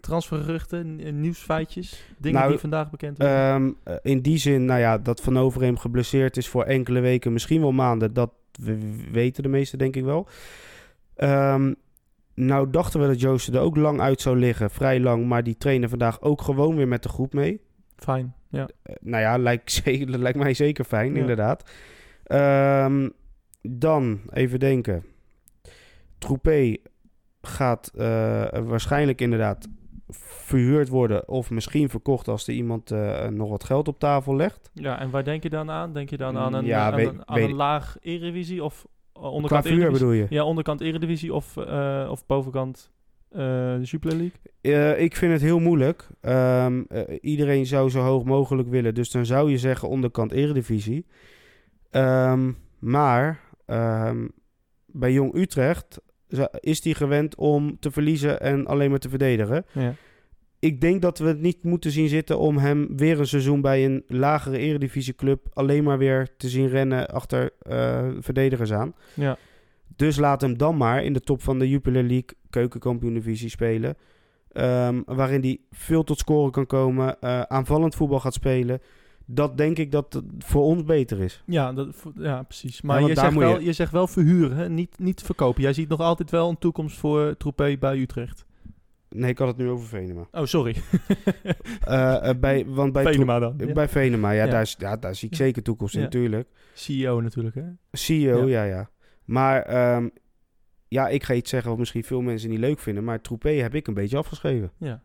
[0.00, 3.36] transfergeruchten, nieuwsfeitjes, dingen Nou, die vandaag bekend worden?
[3.36, 7.32] Ehm, eh, in die zin, nou ja, dat Van Overheem geblesseerd is voor enkele weken,
[7.32, 8.12] misschien wel maanden.
[8.12, 8.78] Dat we
[9.12, 10.28] weten de meesten denk ik wel.
[11.14, 11.72] Ehm,
[12.34, 15.26] nou dachten we dat Joosten er ook lang uit zou liggen, vrij lang.
[15.26, 17.60] Maar die trainen vandaag ook gewoon weer met de groep mee.
[18.02, 18.68] Fijn, ja.
[18.82, 21.20] Eh, nou ja, lijkt, lijkt mij zeker fijn, Ja.
[21.20, 21.70] inderdaad.
[22.24, 23.08] Ehm,
[23.62, 25.04] dan, even denken.
[26.18, 26.76] Troepé
[27.42, 28.04] gaat eh,
[28.64, 29.68] waarschijnlijk inderdaad
[30.08, 31.28] verhuurd worden...
[31.28, 34.70] of misschien verkocht als er iemand eh, nog wat geld op tafel legt.
[34.74, 35.92] Ja, en waar denk je dan aan?
[35.92, 38.86] Denk je dan aan een, Ja, aan weet- een, aan weet een laag Eredivisie of
[38.86, 39.92] uh, Qua onderkant Eredivisie?
[39.92, 40.26] bedoel je?
[40.30, 42.90] Ja, onderkant Eredivisie of, eh, of bovenkant
[43.32, 44.32] de Super League?
[44.60, 46.06] Eh, ik vind het heel moeilijk.
[46.20, 48.94] Ehm, eh, iedereen zou zo hoog mogelijk willen.
[48.94, 51.06] Dus dan zou je zeggen onderkant eredivisie.
[51.90, 54.26] Ehm, maar ehm,
[54.86, 56.00] bij Jong Utrecht
[56.60, 59.64] is die gewend om te verliezen en alleen maar te verdedigen.
[59.72, 59.94] Ja.
[60.58, 63.84] Ik denk dat we het niet moeten zien zitten om hem weer een seizoen bij
[63.84, 68.94] een lagere eredivisieclub alleen maar weer te zien rennen achter eh, verdedigers aan.
[69.14, 69.38] ja.
[69.96, 73.96] Dus laat hem dan maar in de top van de Jupiler League keukenkampioen-divisie spelen.
[74.52, 78.80] Ehm, waarin hij veel tot scoren kan komen, eh, aanvallend voetbal gaat spelen.
[79.26, 81.42] Dat denk ik dat het voor ons beter is.
[81.46, 82.82] Ja, dat, ja, precies.
[82.82, 84.68] Maar je, zegt je- wel, je zegt wel verhuren, hè?
[84.68, 85.62] Niet, niet verkopen.
[85.62, 88.44] Jij ziet nog altijd wel een toekomst voor Troepé bij Utrecht.
[89.08, 90.28] Nee, ik had het nu over Venema.
[90.32, 90.76] Oh, sorry.
[91.82, 93.54] Eh, eh, bij, want bij, Venema dan.
[93.58, 93.72] Ja.
[93.72, 94.50] bij Venema, ja, Ja.
[94.50, 96.48] Daar, ja, daar zie ik zeker toekomst in natuurlijk.
[96.74, 97.62] CEO natuurlijk, hè?
[97.92, 98.90] CEO, ja, ja.
[99.24, 100.08] Maar ehm,
[100.88, 103.04] ja, ik ga iets zeggen wat misschien veel mensen niet leuk vinden.
[103.04, 104.72] Maar Troepé heb ik een beetje afgeschreven.
[104.76, 105.02] Ja.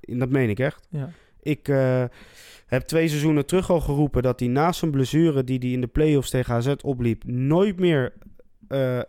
[0.00, 0.86] En dat meen ik echt.
[0.90, 1.10] ja.
[1.42, 2.04] Ik eh,
[2.66, 5.86] heb twee seizoenen terug al geroepen dat hij naast zijn blessure die hij in de
[5.86, 8.12] play-offs tegen AZ opliep, nooit meer
[8.68, 9.00] eh,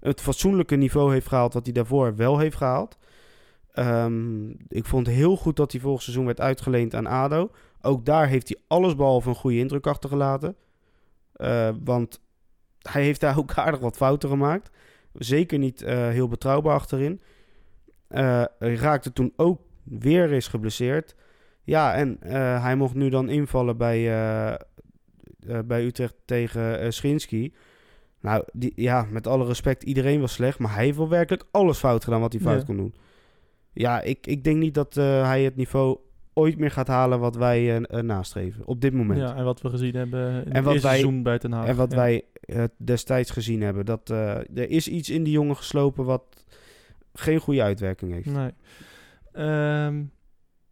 [0.00, 2.98] het fatsoenlijke niveau heeft gehaald wat hij daarvoor wel heeft gehaald.
[3.72, 7.50] Ehm, ik vond heel goed dat hij volgend seizoen werd uitgeleend aan ADO.
[7.80, 10.56] Ook daar heeft hij alles behalve een goede indruk achtergelaten.
[11.32, 12.20] Eh, want
[12.92, 14.70] hij heeft daar ook aardig wat fouten gemaakt.
[15.12, 17.20] Zeker niet eh, heel betrouwbaar achterin.
[18.08, 21.14] Eh, hij raakte toen ook weer eens geblesseerd.
[21.64, 24.02] Ja, en eh, hij mocht nu dan invallen bij,
[25.64, 27.54] bij Utrecht tegen Schinski.
[28.20, 30.58] Nou, die, ja, met alle respect, iedereen was slecht.
[30.58, 32.64] Maar hij heeft wel werkelijk alles fout gedaan wat hij fout Ja.
[32.64, 32.94] kon doen.
[33.72, 35.98] Ja, ik, ik denk niet dat hij het niveau
[36.38, 38.66] ooit meer gaat halen wat wij eh, eh, nastreven.
[38.66, 39.20] Op dit moment.
[39.20, 41.66] ja, en wat we gezien hebben in En het wij- seizoen bij Ten Haag.
[41.66, 41.96] En wat Ja.
[41.96, 43.84] wij eh, destijds gezien hebben.
[43.86, 46.44] Dat, er is iets in die jongen geslopen wat
[47.12, 48.26] geen goede uitwerking heeft.
[48.30, 48.50] Nee.
[49.32, 50.02] Ehm,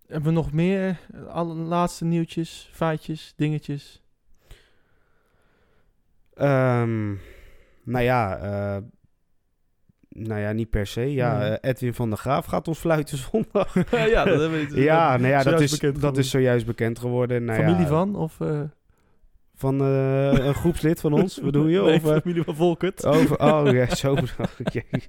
[0.06, 0.98] hebben we nog meer?
[1.28, 4.02] Alle laatste nieuwtjes, feitjes, dingetjes?
[6.34, 7.06] Ehm,
[7.84, 8.82] nou ja, eh,
[10.16, 11.12] nou ja, niet per se.
[11.12, 13.74] Ja, eh, Edwin van der Graaf gaat ons fluiten zondag.
[14.14, 16.20] ja, dat hebben we ja, nou ja, dat is, dat geworden.
[16.22, 17.44] is zojuist bekend geworden.
[17.44, 18.16] Nou Familie ja, van?
[18.16, 18.60] Of, eh,
[19.54, 21.80] Van eh, een groepslid van ons, bedoel je?
[21.80, 23.06] Nee, Of, familie van Volkert.
[23.06, 24.16] over, oh ja, zo
[24.72, 25.08] ik.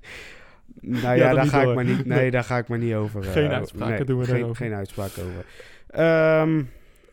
[0.81, 1.69] Nou Ja, daar ga door.
[1.69, 2.31] ik maar niet, nee, Nee.
[2.31, 3.23] daar ga ik maar niet over.
[3.23, 4.55] Geen uitspraken nee, doen we geen, daarover.
[4.55, 5.45] geen uitspraak over.
[5.87, 6.63] Ehm,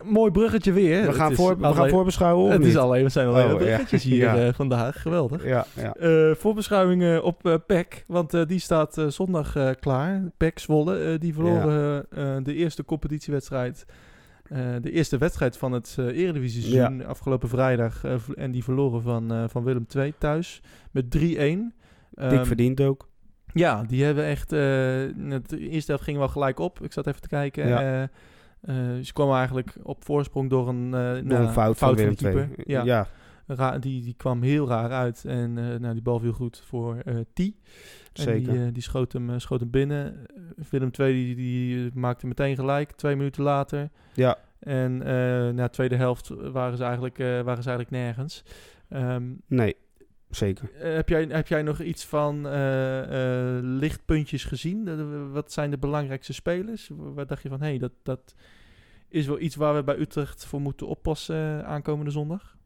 [0.04, 1.06] Mooi bruggetje weer.
[1.06, 2.68] we gaan, voor, we gaan voorbeschouwen Het niet?
[2.68, 3.64] is alleen, we zijn alleen Oh, op ja.
[3.66, 4.36] bruggetjes hier Ja.
[4.46, 5.02] eh, vandaag.
[5.02, 5.44] Geweldig.
[5.46, 5.94] Ja, ja.
[5.94, 10.22] Eh voorbeschouwingen op eh PEC, want die staat zondag klaar.
[10.36, 12.06] PEC Zwolle, die verloren
[12.44, 13.84] de eerste competitiewedstrijd.
[14.80, 18.04] de eerste wedstrijd van het Eredivisie seizoen afgelopen vrijdag.
[18.34, 21.18] en die verloren van, van Willem II thuis met 3-1.
[21.18, 21.72] Dik
[22.14, 23.08] Ehm, verdiend ook.
[23.52, 24.50] Ja, die hebben echt...
[24.50, 26.82] het de eerste helft ging wel gelijk op.
[26.82, 27.68] Ik zat even te kijken.
[27.68, 28.08] Ja.
[28.64, 32.14] Eh, ze kwamen eigenlijk op voorsprong door een, eh, Door nou, een fout, van de
[32.14, 32.48] keeper.
[32.56, 33.06] Ja, ja.
[33.46, 35.24] Ra- die, die kwam heel raar uit.
[35.24, 37.38] En eh, nou, die bal viel goed voor eh T.
[37.38, 37.52] En
[38.12, 38.52] Zeker.
[38.52, 40.26] die, die schoot, hem, schoot hem binnen.
[40.70, 43.90] Willem II die, die maakte meteen gelijk, twee minuten later.
[44.14, 44.38] Ja.
[44.58, 44.96] En
[45.54, 48.44] na de tweede helft waren ze eigenlijk, waren ze eigenlijk nergens.
[48.88, 49.76] Ehm, Nee,
[50.36, 50.70] zeker.
[50.72, 55.32] eh, heb, jij, heb jij nog iets van eh, eh, lichtpuntjes gezien?
[55.32, 56.90] Wat zijn de belangrijkste spelers?
[56.92, 58.34] Waar dacht je van, hé, hey, dat, dat
[59.08, 62.56] is wel iets waar we bij Utrecht voor moeten oppassen aankomende zondag?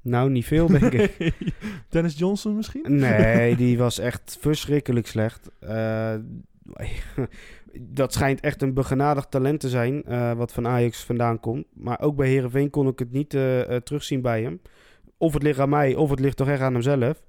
[0.00, 1.32] Nou, niet veel, denk ik.
[1.88, 2.98] Dennis Johnson misschien?
[2.98, 5.50] Nee, die was echt verschrikkelijk slecht.
[5.60, 6.14] Eh,
[7.80, 11.64] dat schijnt echt een begenadigd talent te zijn, eh, wat van Ajax vandaan komt.
[11.74, 14.60] Maar ook bij Herenveen kon ik het niet eh, eh, terugzien bij hem.
[15.16, 17.22] Of het ligt aan mij, of het ligt toch echt aan hemzelf.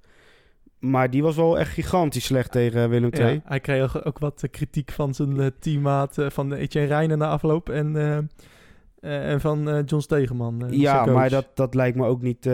[0.78, 3.32] Maar die was wel echt gigantisch slecht tegen Willem II.
[3.34, 7.96] Ja, hij kreeg ook- wat kritiek van zijn teammaat van Etienne Reijnen na afloop en,
[9.00, 10.64] en van John Stegeman.
[10.70, 12.44] Ja, maar dat, dat lijkt me ook niet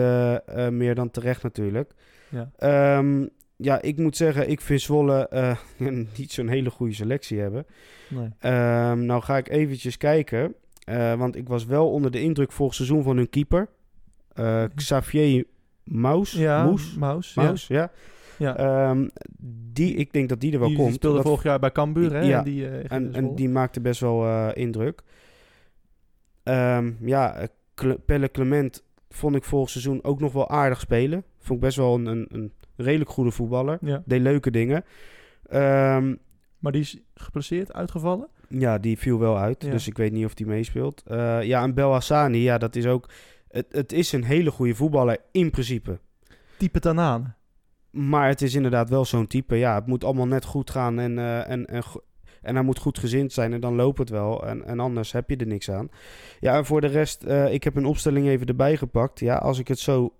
[0.71, 1.91] meer dan terecht natuurlijk.
[2.29, 2.49] Ja.
[2.57, 3.25] Ehm,
[3.57, 5.57] ja, ik moet zeggen, ik vind Zwolle eh,
[6.17, 7.65] niet zo'n hele goede selectie hebben.
[8.09, 8.29] Nee.
[8.39, 10.55] Ehm, nou ga ik eventjes kijken.
[10.83, 13.67] eh, want ik was wel onder de indruk vorig seizoen van hun keeper.
[14.33, 15.45] Eh, Xavier
[15.83, 16.31] Maus.
[16.31, 16.95] Ja, Moes.
[16.95, 17.33] Maus.
[17.33, 17.91] Maus, ja.
[18.37, 18.57] Ja.
[18.57, 19.07] Ehm,
[19.73, 20.87] die, ik denk dat die er wel die, komt.
[20.89, 22.19] die speelde Dat- vorig jaar bij Cambuur, hè?
[22.21, 25.01] Ja, En die, en, die maakte best wel indruk.
[26.43, 27.47] Ehm, ja,
[28.05, 31.23] Pelle Clement vond ik vorig seizoen ook nog wel aardig spelen.
[31.39, 33.77] Vond ik best wel een, een, een redelijk goede voetballer.
[33.81, 34.01] Ja.
[34.05, 34.83] Deed leuke dingen.
[35.49, 36.15] Ehm,
[36.59, 38.27] Maar die is geplaceerd, uitgevallen.
[38.49, 39.63] ja, die viel wel uit.
[39.63, 39.71] Ja.
[39.71, 41.03] Dus ik weet niet of die meespeelt.
[41.07, 43.09] Eh, ja, en Bel Hassani, ja, dat is ook...
[43.47, 45.99] Het, het is een hele goede voetballer in principe.
[46.57, 47.35] Type Tanaan.
[47.91, 49.55] Maar het is inderdaad wel zo'n type.
[49.55, 51.83] Ja, het moet allemaal net goed gaan en, eh, en, en,
[52.41, 54.45] en hij moet goed gezind zijn en dan loopt het wel.
[54.47, 55.89] En, en anders heb je er niks aan.
[56.39, 59.19] Ja, en voor de rest, eh, ik heb een opstelling even erbij gepakt.
[59.19, 60.15] Ja, als ik het zo...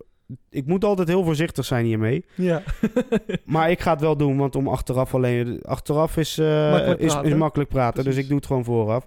[0.49, 2.25] Ik moet altijd heel voorzichtig zijn hiermee.
[2.35, 2.61] Ja.
[3.45, 5.61] Maar ik ga het wel doen, want om achteraf alleen...
[5.61, 7.31] Achteraf is, eh, Makkelijk is, praten.
[7.31, 9.05] is makkelijk praten, dus ik doe het gewoon vooraf.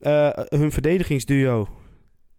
[0.00, 1.68] Eh, hun verdedigingsduo.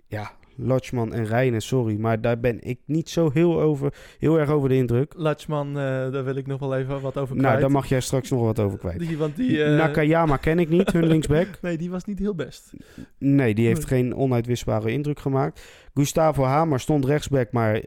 [0.08, 1.96] Ja, Lotschman en Rijnen, sorry.
[2.00, 5.14] Maar daar ben ik niet zo heel, over, heel erg over de indruk.
[5.18, 5.74] Latchman, eh,
[6.12, 7.48] daar wil ik nog wel even wat over kwijt.
[7.50, 9.00] Nou, daar mag jij straks nog wat over kwijt.
[9.00, 9.58] Die, want die...
[9.64, 11.48] Nakayama ken ik niet, hun linksback.
[11.62, 12.74] Nee, die was niet heel best.
[13.18, 14.00] Nee, die heeft Nee.
[14.02, 15.62] geen onuitwisbare indruk gemaakt.
[15.94, 17.82] Gustavo Hamer stond rechtsback, maar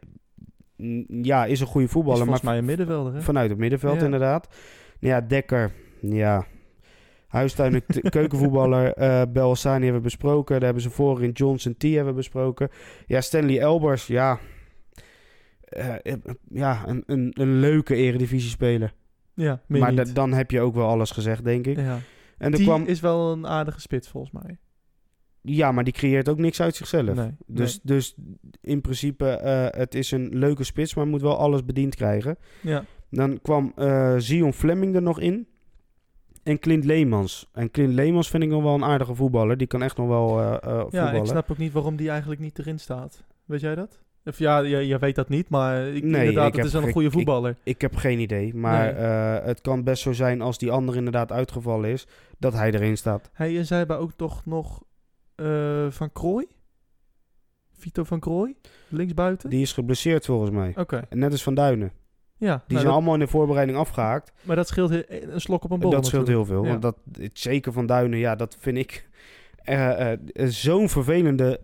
[1.23, 2.19] ja, is een goede Is voetballer.
[2.19, 3.21] volgens Maar mij een middenvelder, hè?
[3.21, 4.05] vanuit het middenveld Ja.
[4.05, 4.55] inderdaad.
[4.99, 5.71] Ja, Dekker,
[6.01, 6.47] ja.
[7.27, 8.93] Huistuin keukenvoetballer.
[8.93, 10.55] eh Belhassani hebben we besproken.
[10.55, 12.69] Daar hebben ze voorin Johnson T hebben we besproken.
[13.07, 14.39] Ja, Stanley Elbers, ja.
[15.61, 16.15] Eh, eh,
[16.49, 18.95] ja, een, een, een leuke eredivisie-speler.
[19.35, 21.77] Ja, Maar da- dan heb je ook wel alles gezegd, denk ik.
[21.77, 21.99] ja.
[22.39, 24.59] En er kwam, is wel een aardige spits, volgens mij.
[25.47, 27.15] Ja, maar die creëert ook niks uit zichzelf.
[27.15, 28.15] Nee, Dus, dus
[28.61, 32.37] in principe, eh, het is een leuke spits, maar moet wel alles bediend krijgen.
[32.61, 32.85] Ja.
[33.11, 35.47] Dan kwam eh Zion Fleming er nog in.
[36.43, 37.49] En Clint Leemans.
[37.53, 39.57] En Clint Leemans vind ik nog wel een aardige voetballer.
[39.57, 41.15] Die kan echt nog wel eh, eh, ja, voetballen.
[41.17, 43.25] ik snap ook niet waarom die eigenlijk niet erin staat.
[43.45, 44.01] Weet jij dat?
[44.25, 46.83] Of ja, je, je weet dat niet, maar ik, Nee, inderdaad, ik het is wel
[46.83, 47.57] een goede voetballer.
[47.63, 48.55] Ik heb geen idee.
[48.55, 49.03] Maar Nee.
[49.47, 52.07] het kan best zo zijn als die ander inderdaad uitgevallen is.
[52.39, 53.31] Dat hij erin staat.
[53.35, 54.83] En zij hebben ook toch nog
[55.37, 56.47] eh, Van Krooi?
[57.79, 58.55] Vito van Krooi?
[58.89, 59.51] Linksbuiten?
[59.51, 60.73] Die is geblesseerd volgens mij.
[60.77, 61.93] Oké, En net als Van Duinen.
[62.37, 62.47] ja.
[62.47, 64.33] Die nou, zijn dat- allemaal in de voorbereiding afgehaakt.
[64.43, 66.63] Maar dat scheelt he- een slok op een borrel dat scheelt heel veel.
[66.65, 66.69] Ja.
[66.69, 69.09] Want dat, het, zeker Van Duinen, ja, dat vind ik
[69.57, 70.19] eh, eh,
[70.49, 71.61] zo'n vervelende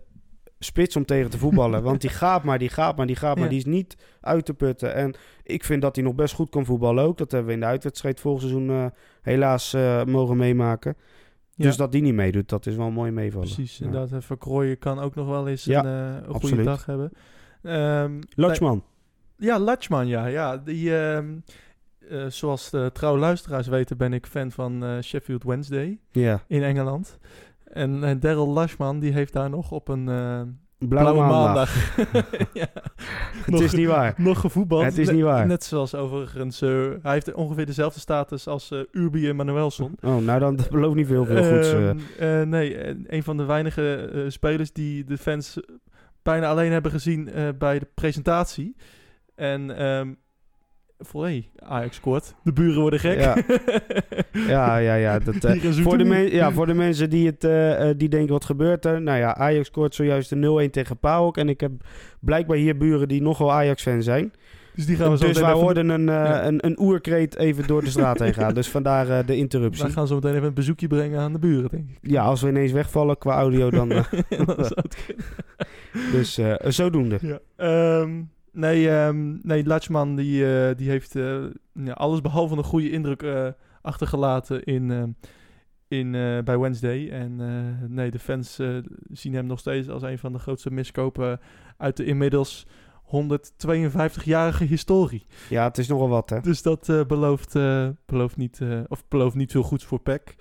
[0.59, 1.83] spits om tegen te voetballen.
[1.89, 3.43] want die gaat maar, die gaat maar, die gaat maar.
[3.43, 3.49] Ja.
[3.49, 4.93] Die is niet uit te putten.
[4.93, 5.13] En
[5.43, 7.17] ik vind dat hij nog best goed kan voetballen ook.
[7.17, 9.73] Dat hebben we in de uitwedstrijd vorig seizoen helaas
[10.05, 10.95] mogen meemaken.
[11.55, 11.63] Ja.
[11.65, 13.47] Dus dat die niet meedoet, dat is wel een mooi meevallen.
[13.53, 13.85] Precies, Ja.
[13.85, 14.37] inderdaad.
[14.37, 17.11] Krooi kan ook nog wel eens Ja, een, eh, een goede dag hebben.
[17.61, 18.83] Ehm, Lotschman.
[19.37, 20.25] Ja, Latchman, ja.
[20.25, 21.35] ja die, ehm,
[22.09, 25.99] eh, zoals de trouwe luisteraars weten ben ik fan van eh, Sheffield Wednesday
[26.47, 27.17] in Engeland.
[27.63, 30.07] En Daryl Lashman, die heeft daar nog op een
[30.87, 31.95] Blauwe, maandag.
[32.53, 34.13] ja, Het nog, is niet waar.
[34.17, 34.83] nog gevoetbald.
[34.83, 35.45] Het is Net- niet waar.
[35.47, 36.69] Net zoals overigens, eh,
[37.01, 39.95] hij heeft ongeveer dezelfde status als eh Urbi Emanuelson.
[40.01, 41.71] Oh, nou dan belooft niet veel, veel goeds.
[41.73, 41.89] eh.
[41.89, 45.57] Ehm, eh, nee, een van de weinige spelers die de fans
[46.23, 48.75] bijna alleen hebben gezien bij de presentatie.
[49.35, 50.11] En ehm
[51.05, 52.35] voor hey, Ajax scoort.
[52.43, 53.19] De buren worden gek.
[53.19, 53.37] Ja.
[54.47, 55.19] Ja, ja, ja.
[55.19, 58.31] Dat, eh, voor, de men- ja voor de mensen die, het, eh, eh, die denken,
[58.33, 59.01] wat gebeurt er?
[59.01, 60.35] Nou ja, Ajax scoort zojuist de
[60.67, 61.37] 0-1 tegen PAOK.
[61.37, 61.71] En ik heb
[62.19, 64.33] blijkbaar hier buren die nogal Ajax-fan zijn.
[64.75, 66.45] Dus die gaan we zo Dus wij even- hoorden een, Ja.
[66.45, 68.53] een, een oerkreet even door de straat heen gaan.
[68.53, 69.83] Dus vandaar de interruptie.
[69.83, 71.97] Wij gaan zo meteen even een bezoekje brengen aan de buren, denk ik.
[72.01, 73.91] Ja, als we ineens wegvallen qua audio, dan...
[76.11, 77.17] dus zodoende.
[77.21, 77.39] Ja.
[77.55, 78.11] Ehm,
[78.53, 81.43] nee, ehm nee Latchman die, eh, die heeft eh,
[81.73, 83.47] ja, alles behalve een goede indruk eh,
[83.81, 85.09] achtergelaten in, ehm,
[85.87, 86.11] in,
[86.43, 87.09] bij Wednesday.
[87.09, 87.35] En
[87.93, 88.59] nee, de fans
[89.11, 91.39] zien hem nog steeds als een van de grootste miskopen
[91.77, 92.67] uit de inmiddels
[93.05, 95.25] 152-jarige historie.
[95.49, 96.39] Ja, het is nogal wat, hè.
[96.39, 97.53] Dus dat belooft,
[98.05, 100.35] belooft, niet, of belooft niet veel goeds voor PEC.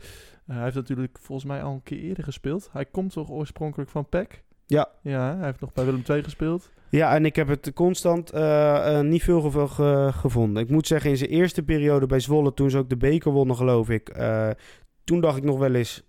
[0.46, 2.68] Eh, hij heeft natuurlijk volgens mij al een keer eerder gespeeld.
[2.72, 4.44] Hij komt toch oorspronkelijk van PEC?
[4.72, 4.88] Ja.
[5.02, 6.70] Ja, hij heeft nog bij Willem II gespeeld.
[6.88, 10.62] Ja, en ik heb het constant eh, eh, niet veel gevo- ge- gevonden.
[10.62, 13.56] Ik moet zeggen, in zijn eerste periode bij Zwolle, toen ze ook de beker wonnen,
[13.56, 14.08] geloof ik.
[14.08, 14.48] eh,
[15.04, 16.02] toen dacht ik nog wel eens,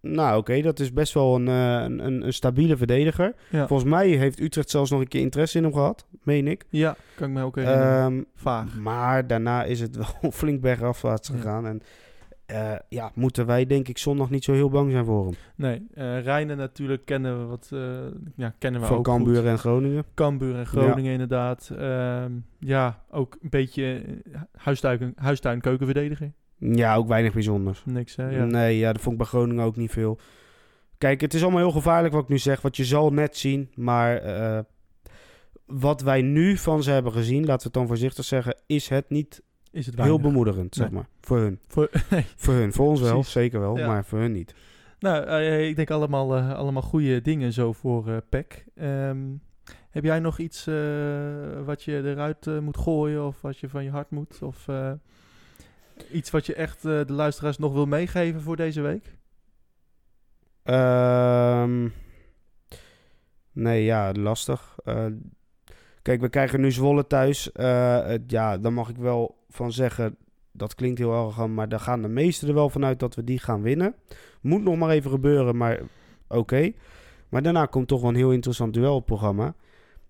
[0.00, 3.34] nou oké, dat is best wel een, een, een, stabiele verdediger.
[3.50, 3.66] Ja.
[3.66, 6.64] Volgens mij heeft Utrecht zelfs nog een keer interesse in hem gehad, meen ik.
[6.68, 7.96] Ja, kan ik me ook herinneren.
[7.98, 8.76] Ehm, Vaag.
[8.78, 11.34] maar daarna is het wel flink bergafwaarts Ja.
[11.34, 11.66] gegaan.
[11.66, 11.82] En
[12.46, 15.34] eh, ja, moeten wij denk ik zondag niet zo heel bang zijn voor hem.
[15.56, 17.80] Nee, eh Rijnen natuurlijk kennen we wat, eh,
[18.36, 19.44] ja, kennen we Van ook Cambuur goed.
[19.44, 20.04] en Groningen.
[20.14, 21.70] Cambuur en Groningen inderdaad.
[21.78, 24.02] Ehm, ja, ook een beetje
[24.56, 26.32] huistuin, huistuin keukenverdediger.
[26.58, 27.82] Ja, ook weinig bijzonders.
[27.84, 28.44] Niks hè, ja.
[28.44, 30.18] Nee, ja, dat vond ik bij Groningen ook niet veel.
[30.98, 33.70] Kijk, het is allemaal heel gevaarlijk wat ik nu zeg, wat je zal net zien.
[33.74, 34.22] Maar
[35.66, 39.10] wat wij nu van ze hebben gezien, laten we het dan voorzichtig zeggen, is het
[39.10, 39.42] niet
[39.72, 40.94] Is het heel bemoedigend, zeg Nee.
[40.94, 41.08] maar.
[41.20, 41.58] Voor hun.
[41.68, 42.26] Voor, nee.
[42.36, 42.72] Voor hun.
[42.72, 43.86] Voor ons wel, zeker wel, Ja.
[43.86, 44.54] maar voor hun niet.
[44.98, 48.64] Nou, eh, ik denk allemaal, eh, allemaal goede dingen zo voor PEC.
[48.74, 49.18] Ehm,
[49.90, 50.64] heb jij nog iets
[51.64, 54.42] wat je eruit moet gooien of wat je van je hart moet?
[54.42, 54.66] Of
[56.12, 59.16] iets wat je echt de luisteraars nog wil meegeven voor deze week?
[60.62, 61.88] Ehm,
[63.52, 64.76] nee, ja, lastig.
[66.02, 67.52] Kijk, we krijgen nu Zwolle thuis.
[67.52, 70.16] Eh, het- ja, dan mag ik wel van zeggen,
[70.52, 73.38] dat klinkt heel arrogant, maar daar gaan de meesten er wel vanuit dat we die
[73.38, 73.94] gaan winnen.
[74.40, 75.80] Moet nog maar even gebeuren, maar
[76.28, 76.72] oké.
[77.28, 79.54] Maar daarna komt toch wel een heel interessant duel op het programma.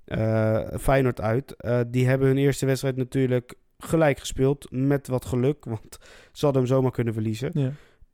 [0.04, 1.54] Eh, Feyenoord uit.
[1.56, 5.98] Eh, die hebben hun eerste wedstrijd natuurlijk gelijk gespeeld, met wat geluk, want
[6.32, 7.50] ze hadden hem zomaar kunnen verliezen.
[7.54, 7.70] Ja.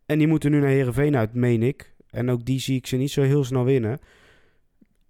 [0.07, 1.95] En die moeten nu naar Herenveen uit, meen ik.
[2.11, 3.99] En ook die zie ik ze niet zo heel snel winnen,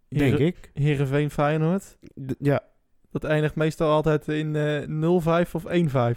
[0.09, 0.71] denk ik.
[0.75, 1.99] Heerenveen Feyenoord.
[2.27, 2.63] D- ja,
[3.11, 5.65] Dat eindigt meestal altijd in eh 0-5 of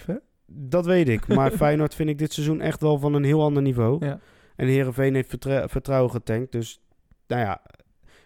[0.01, 0.15] 1-5, hè?
[0.45, 1.27] dat weet ik.
[1.27, 4.05] Maar Feyenoord vind ik dit seizoen echt wel van een heel ander niveau.
[4.05, 4.19] Ja.
[4.55, 5.35] En Herenveen heeft
[5.65, 6.51] vertrouwen getankt.
[6.51, 6.81] Dus
[7.27, 7.61] nou ja,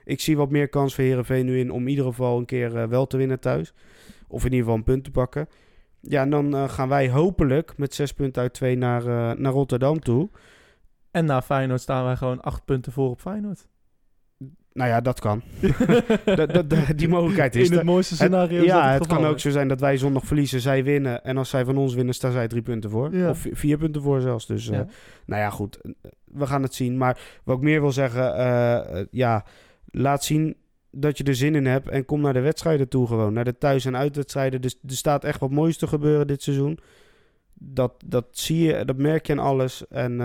[0.04, 2.78] ik zie wat meer kans voor Herenveen nu in om in ieder geval een keer
[2.78, 3.74] eh, wel te winnen thuis.
[4.28, 5.48] Of in ieder geval een punt te pakken.
[6.02, 9.04] Ja, en dan eh, gaan wij hopelijk met zes punten uit twee naar,
[9.40, 10.30] naar Rotterdam toe.
[11.12, 13.68] En na Feyenoord staan wij gewoon acht punten voor op Feyenoord.
[14.74, 15.42] Nou ja, dat kan.
[16.36, 17.78] Dat- dat- die mogelijkheid is In er.
[17.78, 21.24] het mooiste scenario ja, het kan ook zo zijn dat wij zondag verliezen, zij winnen.
[21.24, 23.16] En als zij van ons winnen, staan zij drie punten voor.
[23.16, 23.30] Ja.
[23.30, 24.46] Of vi- vier punten voor zelfs.
[24.48, 24.80] Dus eh,
[25.26, 25.80] nou ja, goed.
[26.26, 26.98] We gaan het zien.
[26.98, 29.46] Maar wat ik meer wil zeggen, eh, eh, ja,
[29.86, 30.56] laat zien
[30.92, 31.90] dat je er zin in hebt.
[31.90, 33.34] En kom naar de wedstrijden toe gewoon.
[33.34, 34.62] Naar de thuis- en uitwedstrijden.
[34.62, 36.80] Dus er staat echt wat moois te gebeuren dit seizoen.
[37.54, 39.88] Dat, dat zie je, dat merk je aan alles.
[39.88, 40.22] En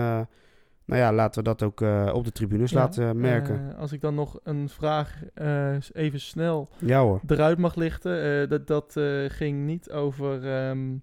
[0.91, 3.69] nou ja, laten we dat ook eh, op de tribunes Ja, laten merken.
[3.73, 7.21] eh, als ik dan nog een vraag eh, even snel ja hoor.
[7.27, 8.41] eruit mag lichten.
[8.41, 10.95] eh, dat dat eh, ging niet over, ehm,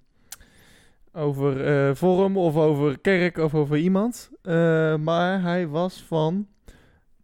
[1.12, 4.30] over eh, vorm of over kerk of over iemand.
[4.42, 6.48] Eh, maar hij was van...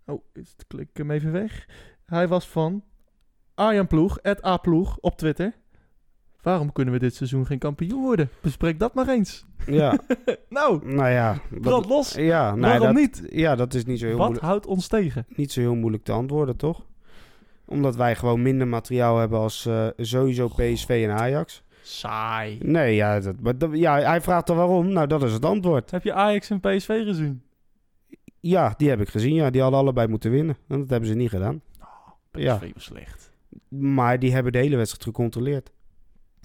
[0.06, 1.68] Oh, is- klik ik hem even weg.
[2.04, 2.84] Hij was van
[3.54, 5.52] Arjan Ploeg, A Ploeg op Twitter.
[6.44, 8.28] Waarom kunnen we dit seizoen geen kampioen worden?
[8.40, 9.44] Bespreek dat maar eens.
[9.66, 9.98] Ja,
[10.48, 11.38] nou, nou ja.
[11.50, 12.14] wat- brand los.
[12.14, 13.22] Ja, nou, Waarom dat, niet?
[13.30, 14.46] Ja, dat is niet zo heel Wat moeilijk.
[14.46, 15.26] houdt ons tegen?
[15.28, 16.82] niet zo heel moeilijk te antwoorden, toch?
[17.64, 21.62] Omdat wij gewoon minder materiaal hebben als eh, sowieso PSV en Ajax.
[21.82, 22.58] Saai.
[22.62, 24.88] Nee, ja, dat, maar dat- ja, hij vraagt er waarom.
[24.92, 25.90] Nou, dat is het antwoord.
[25.90, 27.42] Heb je Ajax en PSV gezien?
[28.40, 29.34] Ja, die heb ik gezien.
[29.34, 30.56] Ja, die hadden allebei moeten winnen.
[30.68, 31.60] En dat hebben ze niet gedaan.
[32.30, 32.58] PSV Ja.
[32.74, 33.32] was slecht.
[33.68, 35.70] Maar die hebben de hele wedstrijd gecontroleerd.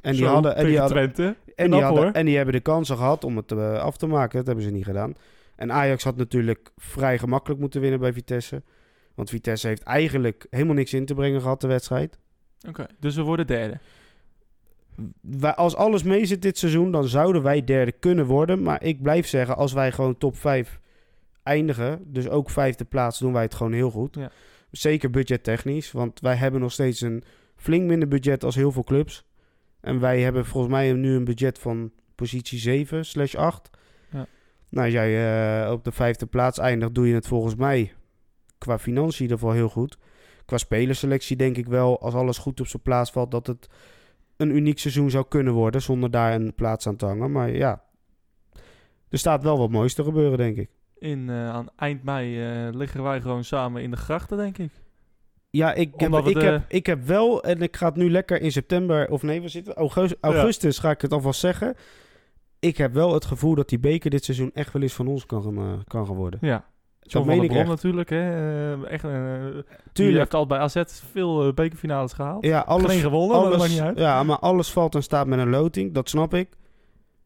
[0.01, 1.35] En die, Zo, hadden, en, die hadden, Twente.
[1.55, 4.37] en, die hadden, en die hebben de kansen gehad om het eh, af te maken.
[4.37, 5.15] Dat hebben ze niet gedaan.
[5.55, 8.61] En Ajax had natuurlijk vrij gemakkelijk moeten winnen bij Vitesse.
[9.15, 12.19] Want Vitesse heeft eigenlijk helemaal niks in te brengen gehad, de wedstrijd.
[12.67, 13.79] Oké, dus we worden derde.
[15.21, 18.61] Wij, als alles mee zit dit seizoen, dan zouden wij derde kunnen worden.
[18.61, 20.79] Maar ik blijf zeggen, als wij gewoon top 5
[21.43, 24.15] eindigen, dus ook vijfde plaats, doen wij het gewoon heel goed.
[24.15, 24.31] Ja.
[24.71, 27.23] Zeker budgettechnisch, want wij hebben nog steeds een
[27.55, 29.25] flink minder budget als heel veel clubs.
[29.81, 33.69] En wij hebben volgens mij nu een budget van positie 7 slash 8.
[34.11, 34.25] Ja.
[34.69, 37.93] Nou, als jij eh, op de vijfde plaats eindigt, doe je het volgens mij
[38.57, 39.97] qua financiën in ieder geval heel goed.
[40.45, 43.69] Qua spelerselectie denk ik wel, als alles goed op zijn plaats valt, dat het
[44.37, 47.31] een uniek seizoen zou kunnen worden zonder daar een plaats aan te hangen.
[47.31, 47.83] Maar ja,
[49.09, 50.69] er staat wel wat moois te gebeuren, denk ik.
[50.97, 54.71] In, eh, aan eind mei eh, liggen wij gewoon samen in de grachten, denk ik.
[55.49, 58.41] Ja, ik heb, ik, de- heb, ik heb wel, en ik ga het nu lekker
[58.41, 61.75] in september, of nee, we zitten augustus, augustus ga ik het alvast zeggen.
[62.59, 65.25] Ik heb wel het gevoel dat die beker dit seizoen echt wel eens van ons
[65.25, 66.39] kan, eh, kan gaan worden.
[66.43, 66.65] Ja.
[66.99, 67.67] Dat John van ik echt.
[67.67, 68.17] natuurlijk, hè.
[68.83, 69.11] Eh, echt, uh,
[69.93, 70.17] Tuurlijk.
[70.17, 72.45] heeft al bij AZ veel eh, bekerfinales gehaald.
[72.45, 73.97] Ja, alles, Geen gewonnen, maar dat alles, maakt niet uit.
[73.97, 76.49] Ja, maar alles valt en staat met een loting, dat snap ik.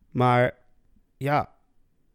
[0.10, 0.52] Maar
[1.18, 1.50] ja,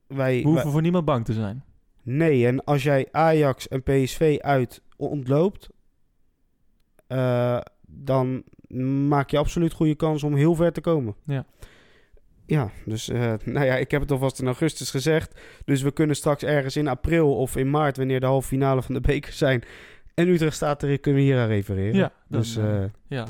[0.07, 0.37] wij...
[0.37, 1.65] We hoeven wij- voor niemand bang te zijn.
[2.03, 5.69] nee, en als jij Ajax en PSV uit ontloopt,
[7.09, 8.43] eh, dan
[9.09, 11.15] maak je absoluut goede kans om heel ver te komen.
[11.25, 11.45] Ja.
[12.47, 15.41] Ja, dus eh, nou ja, ik heb het alvast in augustus gezegd.
[15.65, 18.95] Dus we kunnen straks ergens in april of in maart, wanneer de halve finale van
[18.95, 19.63] de beker zijn.
[20.15, 21.95] En Utrecht staat er, kunnen we hier aan refereren.
[21.95, 23.27] Ja, dus, eh, Ja.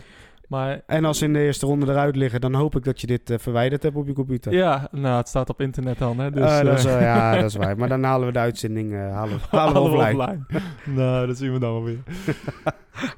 [0.49, 3.07] Maar en als ze in de eerste ronde eruit liggen, dan hoop ik dat je
[3.07, 4.53] dit eh, verwijderd hebt op je computer.
[4.53, 6.31] ja, nou, het staat op internet dan, hè.
[6.31, 7.77] Dus, Eh, dat is, eh, ja, dat is waar.
[7.77, 10.45] Maar dan halen we de uitzending halen, halen we offline.
[11.01, 11.99] nou, dat zien we dan wel weer.